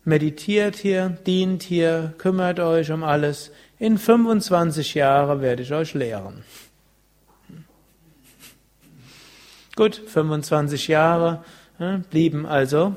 meditiert 0.05 0.75
hier, 0.75 1.10
dient 1.10 1.63
hier, 1.63 2.13
kümmert 2.19 2.60
euch 2.60 2.91
um 2.91 3.03
alles. 3.03 3.51
In 3.79 3.97
25 3.97 4.93
Jahren 4.93 5.41
werde 5.41 5.63
ich 5.63 5.73
euch 5.73 5.95
lehren. 5.95 6.43
Gut, 9.75 9.95
25 9.95 10.88
Jahre 10.88 11.25
ja, 11.27 11.43
blieben 12.09 12.45
also 12.45 12.95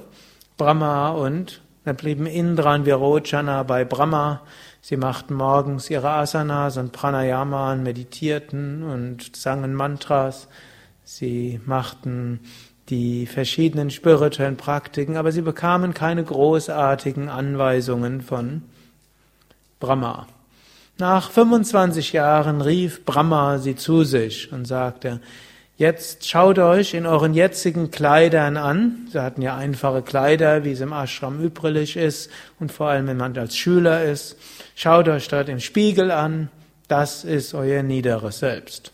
Brahma 0.57 1.11
und 1.11 1.61
da 1.85 1.93
blieben 1.93 2.27
Indra 2.27 2.75
und 2.75 2.87
Virochana 2.87 3.63
bei 3.63 3.85
Brahma. 3.85 4.43
Sie 4.81 4.97
machten 4.97 5.35
morgens 5.35 5.91
ihre 5.91 6.11
Asanas 6.11 6.77
und 6.77 6.93
Pranayama 6.93 7.73
und 7.73 7.83
meditierten 7.83 8.83
und 8.83 9.37
sangen 9.37 9.75
Mantras. 9.75 10.49
Sie 11.05 11.61
machten 11.65 12.41
die 12.89 13.27
verschiedenen 13.27 13.91
spirituellen 13.91 14.57
Praktiken, 14.57 15.17
aber 15.17 15.33
sie 15.33 15.43
bekamen 15.43 15.95
keine 15.95 16.25
großartigen 16.25 17.29
Anweisungen 17.29 18.21
von 18.21 18.63
Brahma. 19.79 20.27
Nach 20.99 21.31
25 21.31 22.13
Jahren 22.13 22.61
rief 22.61 23.05
Brahma 23.05 23.59
sie 23.59 23.77
zu 23.77 24.05
sich 24.05 24.53
und 24.53 24.67
sagte, 24.67 25.21
Jetzt 25.79 26.29
schaut 26.29 26.59
euch 26.59 26.95
in 26.95 27.07
euren 27.07 27.35
jetzigen 27.35 27.91
Kleidern 27.91 28.57
an. 28.57 29.09
Sie 29.11 29.21
hatten 29.21 29.43
ja 29.43 29.57
einfache 29.57 30.03
Kleider, 30.03 30.65
wie 30.65 30.73
es 30.73 30.81
im 30.81 30.93
Ashram 30.93 31.43
üblich 31.43 31.97
ist 31.97 32.31
und 32.61 32.71
vor 32.71 32.89
allem, 32.89 33.07
wenn 33.07 33.17
man 33.17 33.37
als 33.37 33.57
Schüler 33.57 34.05
ist. 34.05 34.37
Schaut 34.75 35.09
euch 35.09 35.29
dort 35.29 35.49
im 35.49 35.61
Spiegel 35.61 36.11
an. 36.11 36.51
Das 36.89 37.25
ist 37.25 37.55
euer 37.55 37.83
niederes 37.83 38.41
Selbst. 38.41 38.93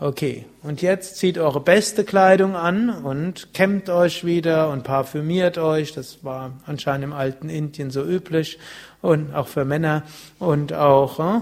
Okay, 0.00 0.46
und 0.62 0.80
jetzt 0.80 1.16
zieht 1.16 1.38
eure 1.38 1.60
beste 1.60 2.04
Kleidung 2.04 2.54
an 2.54 2.88
und 2.88 3.52
kämmt 3.52 3.88
euch 3.88 4.24
wieder 4.24 4.70
und 4.70 4.84
parfümiert 4.84 5.58
euch. 5.58 5.92
Das 5.92 6.24
war 6.24 6.52
anscheinend 6.66 7.04
im 7.04 7.12
alten 7.12 7.48
Indien 7.48 7.90
so 7.90 8.04
üblich 8.04 8.60
und 9.00 9.34
auch 9.34 9.48
für 9.48 9.64
Männer 9.64 10.04
und 10.38 10.72
auch 10.72 11.18
äh, 11.18 11.40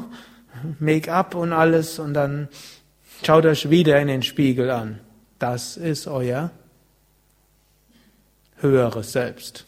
Make-up 0.79 1.35
und 1.35 1.53
alles 1.53 1.99
und 1.99 2.15
dann 2.15 2.49
Schaut 3.25 3.47
euch 3.47 3.71
wieder 3.71 4.01
in 4.01 4.09
den 4.09 4.23
Spiegel 4.23 4.71
an. 4.71 5.01
Das 5.39 5.77
ist 5.77 6.07
euer 6.07 6.51
höheres 8.61 9.13
Selbst. 9.13 9.65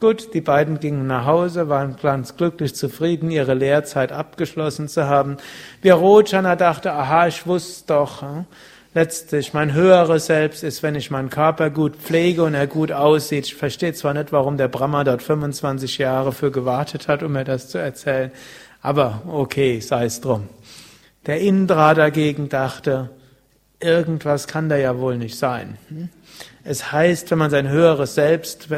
Gut, 0.00 0.32
die 0.32 0.40
beiden 0.40 0.78
gingen 0.78 1.08
nach 1.08 1.26
Hause, 1.26 1.68
waren 1.68 1.96
ganz 2.00 2.36
glücklich 2.36 2.74
zufrieden, 2.76 3.32
ihre 3.32 3.54
Lehrzeit 3.54 4.12
abgeschlossen 4.12 4.86
zu 4.86 5.08
haben. 5.08 5.38
Virojana 5.82 6.54
dachte, 6.54 6.92
aha, 6.92 7.26
ich 7.26 7.46
wusste 7.48 7.94
doch, 7.94 8.22
hm, 8.22 8.44
letztlich 8.94 9.54
mein 9.54 9.72
höheres 9.72 10.26
Selbst 10.26 10.62
ist, 10.62 10.84
wenn 10.84 10.94
ich 10.94 11.10
meinen 11.10 11.30
Körper 11.30 11.70
gut 11.70 11.96
pflege 11.96 12.44
und 12.44 12.54
er 12.54 12.68
gut 12.68 12.92
aussieht. 12.92 13.46
Ich 13.46 13.56
verstehe 13.56 13.92
zwar 13.92 14.14
nicht, 14.14 14.30
warum 14.30 14.56
der 14.56 14.68
Brahma 14.68 15.02
dort 15.02 15.22
25 15.22 15.98
Jahre 15.98 16.32
für 16.32 16.52
gewartet 16.52 17.08
hat, 17.08 17.24
um 17.24 17.32
mir 17.32 17.44
das 17.44 17.68
zu 17.68 17.78
erzählen, 17.78 18.30
aber 18.80 19.22
okay, 19.26 19.80
sei 19.80 20.04
es 20.04 20.20
drum. 20.20 20.48
Der 21.28 21.40
Indra 21.40 21.92
dagegen 21.92 22.48
dachte, 22.48 23.10
irgendwas 23.80 24.48
kann 24.48 24.70
da 24.70 24.76
ja 24.76 24.98
wohl 24.98 25.18
nicht 25.18 25.36
sein. 25.36 25.76
Es 26.64 26.90
heißt, 26.90 27.30
wenn 27.30 27.38
man 27.38 27.50
sein 27.50 27.68
höheres 27.68 28.14
Selbst 28.14 28.68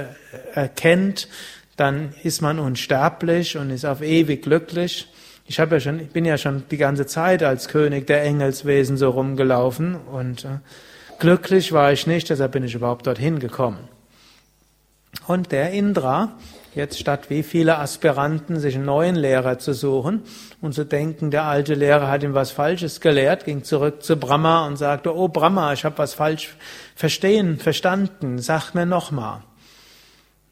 erkennt, 0.52 1.28
dann 1.76 2.12
ist 2.24 2.42
man 2.42 2.58
unsterblich 2.58 3.56
und 3.56 3.70
ist 3.70 3.86
auf 3.86 4.02
ewig 4.02 4.42
glücklich. 4.42 5.06
Ich 5.46 5.58
ja 5.58 5.80
schon, 5.80 6.00
ich 6.00 6.10
bin 6.10 6.24
ja 6.24 6.38
schon 6.38 6.64
die 6.70 6.76
ganze 6.76 7.06
Zeit 7.06 7.44
als 7.44 7.68
König 7.68 8.08
der 8.08 8.22
Engelswesen 8.24 8.96
so 8.96 9.10
rumgelaufen 9.10 9.94
und 9.94 10.44
äh, 10.44 10.58
glücklich 11.18 11.72
war 11.72 11.92
ich 11.92 12.06
nicht, 12.06 12.30
deshalb 12.30 12.52
bin 12.52 12.64
ich 12.64 12.74
überhaupt 12.74 13.06
dorthin 13.06 13.38
gekommen. 13.38 13.78
Und 15.26 15.52
der 15.52 15.72
Indra 15.72 16.36
Jetzt 16.74 17.00
statt 17.00 17.30
wie 17.30 17.42
viele 17.42 17.78
Aspiranten 17.78 18.60
sich 18.60 18.76
einen 18.76 18.84
neuen 18.84 19.16
Lehrer 19.16 19.58
zu 19.58 19.74
suchen 19.74 20.22
und 20.60 20.72
zu 20.72 20.84
denken, 20.84 21.32
der 21.32 21.44
alte 21.44 21.74
Lehrer 21.74 22.08
hat 22.08 22.22
ihm 22.22 22.34
was 22.34 22.52
Falsches 22.52 23.00
gelehrt, 23.00 23.44
ging 23.44 23.64
zurück 23.64 24.04
zu 24.04 24.16
Brahma 24.16 24.66
und 24.66 24.76
sagte, 24.76 25.14
oh 25.16 25.26
Brahma, 25.26 25.72
ich 25.72 25.84
habe 25.84 25.98
was 25.98 26.14
falsch 26.14 26.54
verstehen, 26.94 27.58
verstanden, 27.58 28.38
sag 28.38 28.72
mir 28.74 28.86
nochmal. 28.86 29.42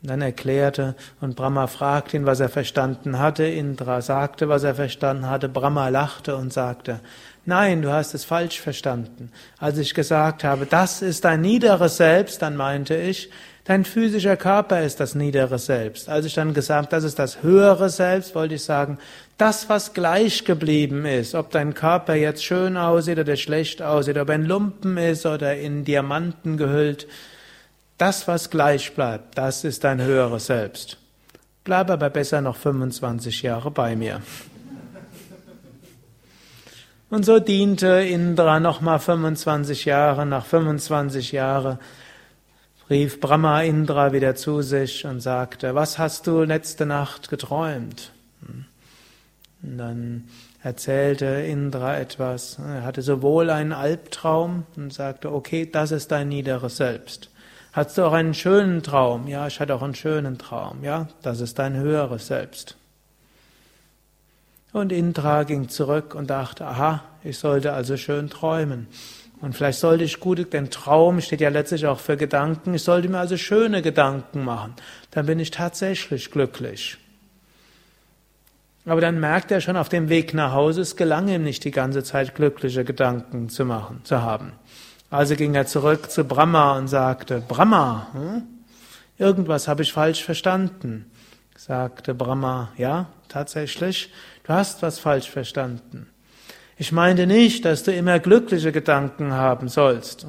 Dann 0.02 0.22
erklärte 0.22 0.96
und 1.20 1.36
Brahma 1.36 1.68
fragte 1.68 2.16
ihn, 2.16 2.26
was 2.26 2.40
er 2.40 2.48
verstanden 2.48 3.18
hatte. 3.18 3.44
Indra 3.44 4.00
sagte, 4.00 4.48
was 4.48 4.62
er 4.62 4.76
verstanden 4.76 5.28
hatte. 5.28 5.48
Brahma 5.48 5.88
lachte 5.88 6.36
und 6.36 6.52
sagte, 6.52 7.00
nein, 7.46 7.82
du 7.82 7.92
hast 7.92 8.14
es 8.14 8.24
falsch 8.24 8.60
verstanden. 8.60 9.32
Als 9.58 9.78
ich 9.78 9.94
gesagt 9.94 10.44
habe, 10.44 10.66
das 10.66 11.02
ist 11.02 11.24
dein 11.24 11.40
niederes 11.40 11.96
Selbst, 11.96 12.42
dann 12.42 12.54
meinte 12.54 12.96
ich, 12.96 13.30
Dein 13.68 13.84
physischer 13.84 14.38
Körper 14.38 14.80
ist 14.80 14.98
das 14.98 15.14
niedere 15.14 15.58
Selbst. 15.58 16.08
Als 16.08 16.24
ich 16.24 16.32
dann 16.32 16.54
gesagt, 16.54 16.90
das 16.94 17.04
ist 17.04 17.18
das 17.18 17.42
höhere 17.42 17.90
Selbst, 17.90 18.34
wollte 18.34 18.54
ich 18.54 18.64
sagen, 18.64 18.96
das, 19.36 19.68
was 19.68 19.92
gleich 19.92 20.46
geblieben 20.46 21.04
ist, 21.04 21.34
ob 21.34 21.50
dein 21.50 21.74
Körper 21.74 22.14
jetzt 22.14 22.42
schön 22.42 22.78
aussieht 22.78 23.18
oder 23.18 23.36
schlecht 23.36 23.82
aussieht, 23.82 24.16
ob 24.16 24.30
er 24.30 24.36
ein 24.36 24.46
Lumpen 24.46 24.96
ist 24.96 25.26
oder 25.26 25.54
in 25.54 25.84
Diamanten 25.84 26.56
gehüllt, 26.56 27.06
das, 27.98 28.26
was 28.26 28.48
gleich 28.48 28.94
bleibt, 28.94 29.36
das 29.36 29.64
ist 29.64 29.84
dein 29.84 30.00
höheres 30.00 30.46
Selbst. 30.46 30.96
Bleib 31.62 31.90
aber 31.90 32.08
besser 32.08 32.40
noch 32.40 32.56
25 32.56 33.42
Jahre 33.42 33.70
bei 33.70 33.96
mir. 33.96 34.22
Und 37.10 37.26
so 37.26 37.38
diente 37.38 37.88
Indra 37.88 38.60
nochmal 38.60 38.98
25 38.98 39.84
Jahre, 39.84 40.24
nach 40.24 40.46
25 40.46 41.32
Jahren 41.32 41.78
rief 42.90 43.20
Brahma 43.20 43.62
Indra 43.62 44.12
wieder 44.12 44.34
zu 44.34 44.62
sich 44.62 45.04
und 45.04 45.20
sagte, 45.20 45.74
was 45.74 45.98
hast 45.98 46.26
du 46.26 46.42
letzte 46.42 46.86
Nacht 46.86 47.28
geträumt? 47.28 48.12
Und 49.62 49.78
dann 49.78 50.24
erzählte 50.62 51.26
Indra 51.26 51.98
etwas. 51.98 52.58
Er 52.58 52.84
hatte 52.84 53.02
sowohl 53.02 53.50
einen 53.50 53.72
Albtraum 53.72 54.64
und 54.76 54.92
sagte, 54.92 55.32
okay, 55.32 55.68
das 55.70 55.90
ist 55.90 56.10
dein 56.10 56.28
niederes 56.28 56.76
Selbst. 56.76 57.30
Hattest 57.72 57.98
du 57.98 58.04
auch 58.04 58.12
einen 58.12 58.34
schönen 58.34 58.82
Traum? 58.82 59.28
Ja, 59.28 59.46
ich 59.46 59.60
hatte 59.60 59.74
auch 59.74 59.82
einen 59.82 59.94
schönen 59.94 60.38
Traum. 60.38 60.82
Ja, 60.82 61.08
das 61.22 61.40
ist 61.40 61.58
dein 61.58 61.76
höheres 61.76 62.26
Selbst. 62.26 62.76
Und 64.72 64.92
Indra 64.92 65.44
ging 65.44 65.68
zurück 65.68 66.14
und 66.14 66.28
dachte, 66.28 66.66
aha, 66.66 67.02
ich 67.24 67.38
sollte 67.38 67.72
also 67.72 67.96
schön 67.96 68.30
träumen. 68.30 68.86
Und 69.40 69.54
vielleicht 69.54 69.78
sollte 69.78 70.04
ich 70.04 70.18
gut, 70.18 70.52
denn 70.52 70.70
Traum 70.70 71.20
steht 71.20 71.40
ja 71.40 71.48
letztlich 71.48 71.86
auch 71.86 72.00
für 72.00 72.16
Gedanken. 72.16 72.74
Ich 72.74 72.82
sollte 72.82 73.08
mir 73.08 73.18
also 73.18 73.36
schöne 73.36 73.82
Gedanken 73.82 74.44
machen. 74.44 74.74
Dann 75.12 75.26
bin 75.26 75.38
ich 75.38 75.50
tatsächlich 75.50 76.30
glücklich. 76.30 76.98
Aber 78.84 79.00
dann 79.00 79.20
merkt 79.20 79.50
er 79.50 79.60
schon 79.60 79.76
auf 79.76 79.88
dem 79.88 80.08
Weg 80.08 80.34
nach 80.34 80.52
Hause, 80.52 80.80
es 80.80 80.96
gelang 80.96 81.28
ihm 81.28 81.44
nicht 81.44 81.62
die 81.64 81.70
ganze 81.70 82.02
Zeit 82.02 82.34
glückliche 82.34 82.84
Gedanken 82.84 83.48
zu 83.50 83.64
machen, 83.64 84.00
zu 84.04 84.22
haben. 84.22 84.52
Also 85.10 85.36
ging 85.36 85.54
er 85.54 85.66
zurück 85.66 86.10
zu 86.10 86.24
Brahma 86.24 86.76
und 86.76 86.88
sagte, 86.88 87.42
Brahma, 87.46 88.08
hm? 88.12 88.42
irgendwas 89.18 89.68
habe 89.68 89.82
ich 89.82 89.92
falsch 89.92 90.24
verstanden. 90.24 91.10
Sagte 91.56 92.14
Brahma, 92.14 92.72
ja, 92.76 93.06
tatsächlich, 93.28 94.12
du 94.44 94.52
hast 94.52 94.82
was 94.82 94.98
falsch 94.98 95.30
verstanden. 95.30 96.08
Ich 96.80 96.92
meinte 96.92 97.26
nicht, 97.26 97.64
dass 97.64 97.82
du 97.82 97.92
immer 97.92 98.20
glückliche 98.20 98.70
Gedanken 98.70 99.32
haben 99.32 99.68
sollst. 99.68 100.26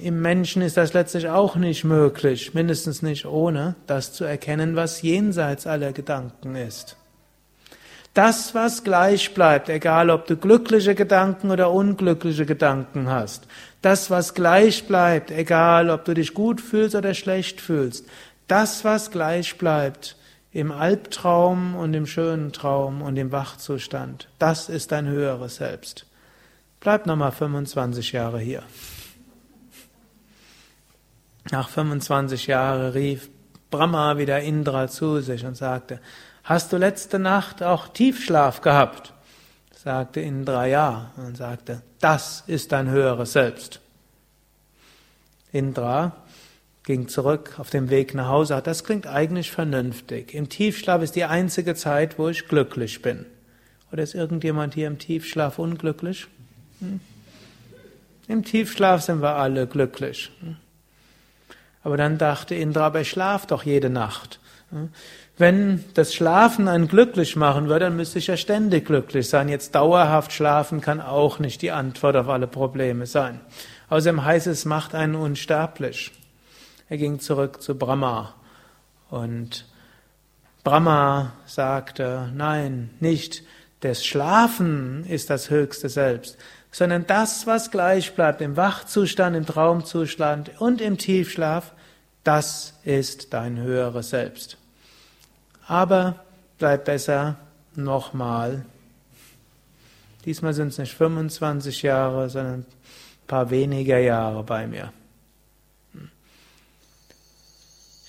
Im 0.00 0.22
Menschen 0.22 0.62
ist 0.62 0.76
das 0.76 0.94
letztlich 0.94 1.28
auch 1.28 1.56
nicht 1.56 1.84
möglich, 1.84 2.54
mindestens 2.54 3.02
nicht 3.02 3.26
ohne 3.26 3.74
das 3.86 4.12
zu 4.12 4.24
erkennen, 4.24 4.76
was 4.76 5.02
jenseits 5.02 5.66
aller 5.66 5.92
Gedanken 5.92 6.54
ist. 6.54 6.96
Das, 8.14 8.54
was 8.54 8.84
gleich 8.84 9.34
bleibt, 9.34 9.68
egal 9.68 10.10
ob 10.10 10.26
du 10.26 10.36
glückliche 10.36 10.94
Gedanken 10.94 11.50
oder 11.50 11.70
unglückliche 11.70 12.46
Gedanken 12.46 13.10
hast, 13.10 13.46
das, 13.82 14.10
was 14.10 14.34
gleich 14.34 14.86
bleibt, 14.86 15.30
egal 15.30 15.90
ob 15.90 16.04
du 16.04 16.14
dich 16.14 16.32
gut 16.32 16.60
fühlst 16.60 16.94
oder 16.94 17.12
schlecht 17.14 17.60
fühlst, 17.60 18.06
das, 18.46 18.84
was 18.84 19.10
gleich 19.10 19.58
bleibt, 19.58 20.16
im 20.52 20.72
Albtraum 20.72 21.74
und 21.74 21.94
im 21.94 22.06
schönen 22.06 22.52
Traum 22.52 23.02
und 23.02 23.16
im 23.16 23.32
Wachzustand. 23.32 24.28
Das 24.38 24.68
ist 24.68 24.92
dein 24.92 25.06
höheres 25.06 25.56
Selbst. 25.56 26.06
Bleib 26.80 27.06
nochmal 27.06 27.32
25 27.32 28.12
Jahre 28.12 28.38
hier. 28.38 28.62
Nach 31.50 31.68
25 31.68 32.46
Jahren 32.46 32.92
rief 32.92 33.30
Brahma 33.70 34.16
wieder 34.18 34.40
Indra 34.40 34.88
zu 34.88 35.20
sich 35.20 35.44
und 35.44 35.56
sagte, 35.56 36.00
hast 36.44 36.72
du 36.72 36.76
letzte 36.76 37.18
Nacht 37.18 37.62
auch 37.62 37.88
Tiefschlaf 37.88 38.60
gehabt? 38.60 39.12
Sagte 39.74 40.20
Indra 40.20 40.66
ja 40.66 41.12
und 41.16 41.36
sagte, 41.36 41.82
das 42.00 42.44
ist 42.46 42.72
dein 42.72 42.88
höheres 42.88 43.32
Selbst. 43.32 43.80
Indra 45.52 46.12
ging 46.88 47.06
zurück 47.06 47.56
auf 47.58 47.68
dem 47.68 47.90
Weg 47.90 48.14
nach 48.14 48.28
Hause. 48.28 48.62
Das 48.64 48.82
klingt 48.82 49.06
eigentlich 49.06 49.50
vernünftig. 49.50 50.32
Im 50.32 50.48
Tiefschlaf 50.48 51.02
ist 51.02 51.16
die 51.16 51.24
einzige 51.24 51.74
Zeit, 51.74 52.18
wo 52.18 52.30
ich 52.30 52.48
glücklich 52.48 53.02
bin. 53.02 53.26
Oder 53.92 54.02
ist 54.02 54.14
irgendjemand 54.14 54.72
hier 54.72 54.86
im 54.86 54.98
Tiefschlaf 54.98 55.58
unglücklich? 55.58 56.28
Hm? 56.80 57.00
Im 58.26 58.42
Tiefschlaf 58.42 59.02
sind 59.02 59.20
wir 59.20 59.36
alle 59.36 59.66
glücklich. 59.66 60.30
Hm? 60.40 60.56
Aber 61.82 61.98
dann 61.98 62.16
dachte 62.16 62.54
Indra, 62.54 62.86
aber 62.86 63.02
ich 63.02 63.10
schlaf 63.10 63.44
doch 63.44 63.64
jede 63.64 63.90
Nacht. 63.90 64.40
Hm? 64.70 64.88
Wenn 65.36 65.84
das 65.92 66.14
Schlafen 66.14 66.68
einen 66.68 66.88
glücklich 66.88 67.36
machen 67.36 67.68
würde, 67.68 67.84
dann 67.84 67.96
müsste 67.96 68.18
ich 68.18 68.28
ja 68.28 68.38
ständig 68.38 68.86
glücklich 68.86 69.28
sein. 69.28 69.50
Jetzt 69.50 69.74
dauerhaft 69.74 70.32
schlafen 70.32 70.80
kann 70.80 71.02
auch 71.02 71.38
nicht 71.38 71.60
die 71.60 71.70
Antwort 71.70 72.16
auf 72.16 72.30
alle 72.30 72.46
Probleme 72.46 73.04
sein. 73.04 73.40
Außerdem 73.90 74.24
heißt 74.24 74.46
es, 74.46 74.64
macht 74.64 74.94
einen 74.94 75.16
unsterblich. 75.16 76.12
Er 76.88 76.96
ging 76.96 77.20
zurück 77.20 77.60
zu 77.62 77.76
Brahma 77.76 78.34
und 79.10 79.66
Brahma 80.64 81.32
sagte, 81.46 82.30
nein, 82.34 82.90
nicht 83.00 83.42
das 83.80 84.04
Schlafen 84.04 85.04
ist 85.04 85.30
das 85.30 85.50
höchste 85.50 85.88
Selbst, 85.88 86.36
sondern 86.70 87.06
das, 87.06 87.46
was 87.46 87.70
gleich 87.70 88.14
bleibt 88.14 88.40
im 88.40 88.56
Wachzustand, 88.56 89.36
im 89.36 89.46
Traumzustand 89.46 90.60
und 90.60 90.80
im 90.80 90.98
Tiefschlaf, 90.98 91.72
das 92.24 92.74
ist 92.84 93.32
dein 93.32 93.58
höheres 93.58 94.10
Selbst. 94.10 94.56
Aber 95.66 96.24
bleib 96.58 96.86
besser 96.86 97.36
nochmal. 97.74 98.64
Diesmal 100.24 100.52
sind 100.54 100.68
es 100.68 100.78
nicht 100.78 100.94
25 100.94 101.82
Jahre, 101.82 102.28
sondern 102.28 102.60
ein 102.60 102.66
paar 103.26 103.50
weniger 103.50 103.98
Jahre 103.98 104.42
bei 104.42 104.66
mir. 104.66 104.92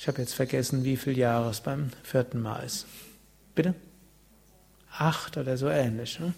Ich 0.02 0.08
habe 0.08 0.22
jetzt 0.22 0.34
vergessen, 0.34 0.86
wie 0.86 0.96
viele 0.96 1.18
Jahre 1.18 1.50
es 1.50 1.60
beim 1.60 1.90
vierten 2.04 2.42
Mal 2.42 2.64
ist. 2.64 2.86
Bitte? 3.54 3.76
Acht 4.98 5.36
oder 5.36 5.58
so 5.58 5.68
ähnlich. 5.68 6.22
Ne? 6.22 6.34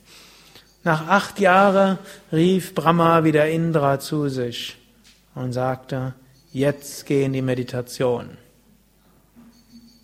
Nach 0.84 1.08
acht 1.08 1.40
Jahren 1.40 2.00
rief 2.32 2.74
Brahma 2.74 3.24
wieder 3.24 3.48
Indra 3.48 4.00
zu 4.00 4.30
sich 4.30 4.78
und 5.36 5.54
sagte, 5.54 6.16
jetzt 6.52 7.06
geh 7.06 7.24
in 7.24 7.34
die 7.34 7.44
Meditation. 7.44 8.36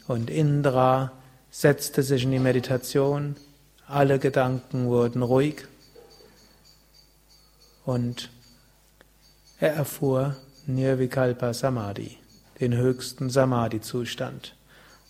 Und 0.07 0.29
Indra 0.29 1.11
setzte 1.49 2.03
sich 2.03 2.25
in 2.25 2.31
die 2.33 2.39
Meditation, 2.39 3.37
alle 3.87 4.19
Gedanken 4.19 4.85
wurden 4.85 5.23
ruhig 5.23 5.63
und 7.85 8.29
er 9.59 9.73
erfuhr 9.73 10.35
Nirvikalpa 10.67 11.55
Samadhi, 11.55 12.17
den 12.59 12.75
höchsten 12.75 13.29
Samadhi-Zustand. 13.29 14.55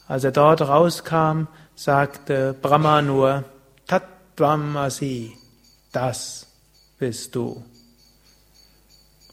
Als 0.08 0.24
er 0.24 0.32
dort 0.32 0.62
rauskam, 0.62 1.48
sagte 1.76 2.56
Brahma 2.62 3.02
nur, 3.02 3.44
Tatvamasi, 3.88 5.34
das 5.92 6.48
bist 6.98 7.36
du. 7.36 7.64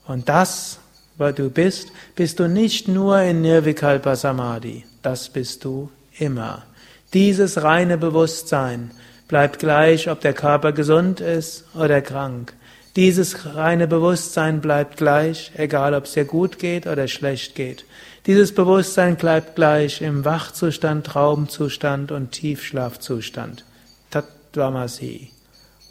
Und 0.07 0.29
das, 0.29 0.79
was 1.17 1.35
du 1.35 1.51
bist, 1.51 1.93
bist 2.15 2.39
du 2.39 2.49
nicht 2.49 2.89
nur 2.89 3.21
in 3.21 3.41
Nirvikalpa 3.41 4.17
Samadhi, 4.17 4.85
das 5.03 5.29
bist 5.29 5.65
du 5.65 5.91
immer. 6.19 6.65
Dieses 7.13 7.63
reine 7.63 7.97
Bewusstsein 7.97 8.91
bleibt 9.29 9.61
gleich, 9.61 10.11
ob 10.11 10.21
der 10.21 10.35
Körper 10.35 10.73
gesund 10.73 11.21
ist 11.21 11.65
oder 11.75 12.03
krank. 12.03 12.55
Dieses 12.97 13.57
reine 13.57 13.89
Bewusstsein 13.89 14.61
bleibt 14.61 14.99
gleich, 14.99 15.51
egal 15.57 15.95
ob 15.95 16.05
es 16.05 16.13
dir 16.13 16.25
gut 16.25 16.61
geht 16.61 16.87
oder 16.87 17.09
schlecht 17.09 17.57
geht. 17.57 17.85
Dieses 18.27 18.55
Bewusstsein 18.55 19.17
bleibt 19.17 19.57
gleich 19.57 20.01
im 20.01 20.25
Wachzustand, 20.25 21.05
Traumzustand 21.05 22.13
und 22.13 22.31
Tiefschlafzustand. 22.31 23.65
Tatvamasi. 24.11 25.31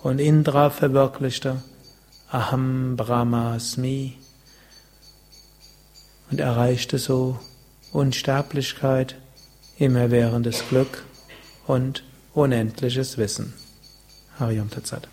Und 0.01 0.19
Indra 0.19 0.69
verwirklichte 0.69 1.61
Aham 2.31 2.95
Brahmasmi 2.97 4.17
und 6.31 6.39
erreichte 6.39 6.97
so 6.97 7.37
Unsterblichkeit, 7.91 9.15
immerwährendes 9.77 10.63
Glück 10.67 11.03
und 11.67 12.03
unendliches 12.33 13.19
Wissen. 13.19 13.53
Hariam 14.39 14.71
Tatsat. 14.71 15.12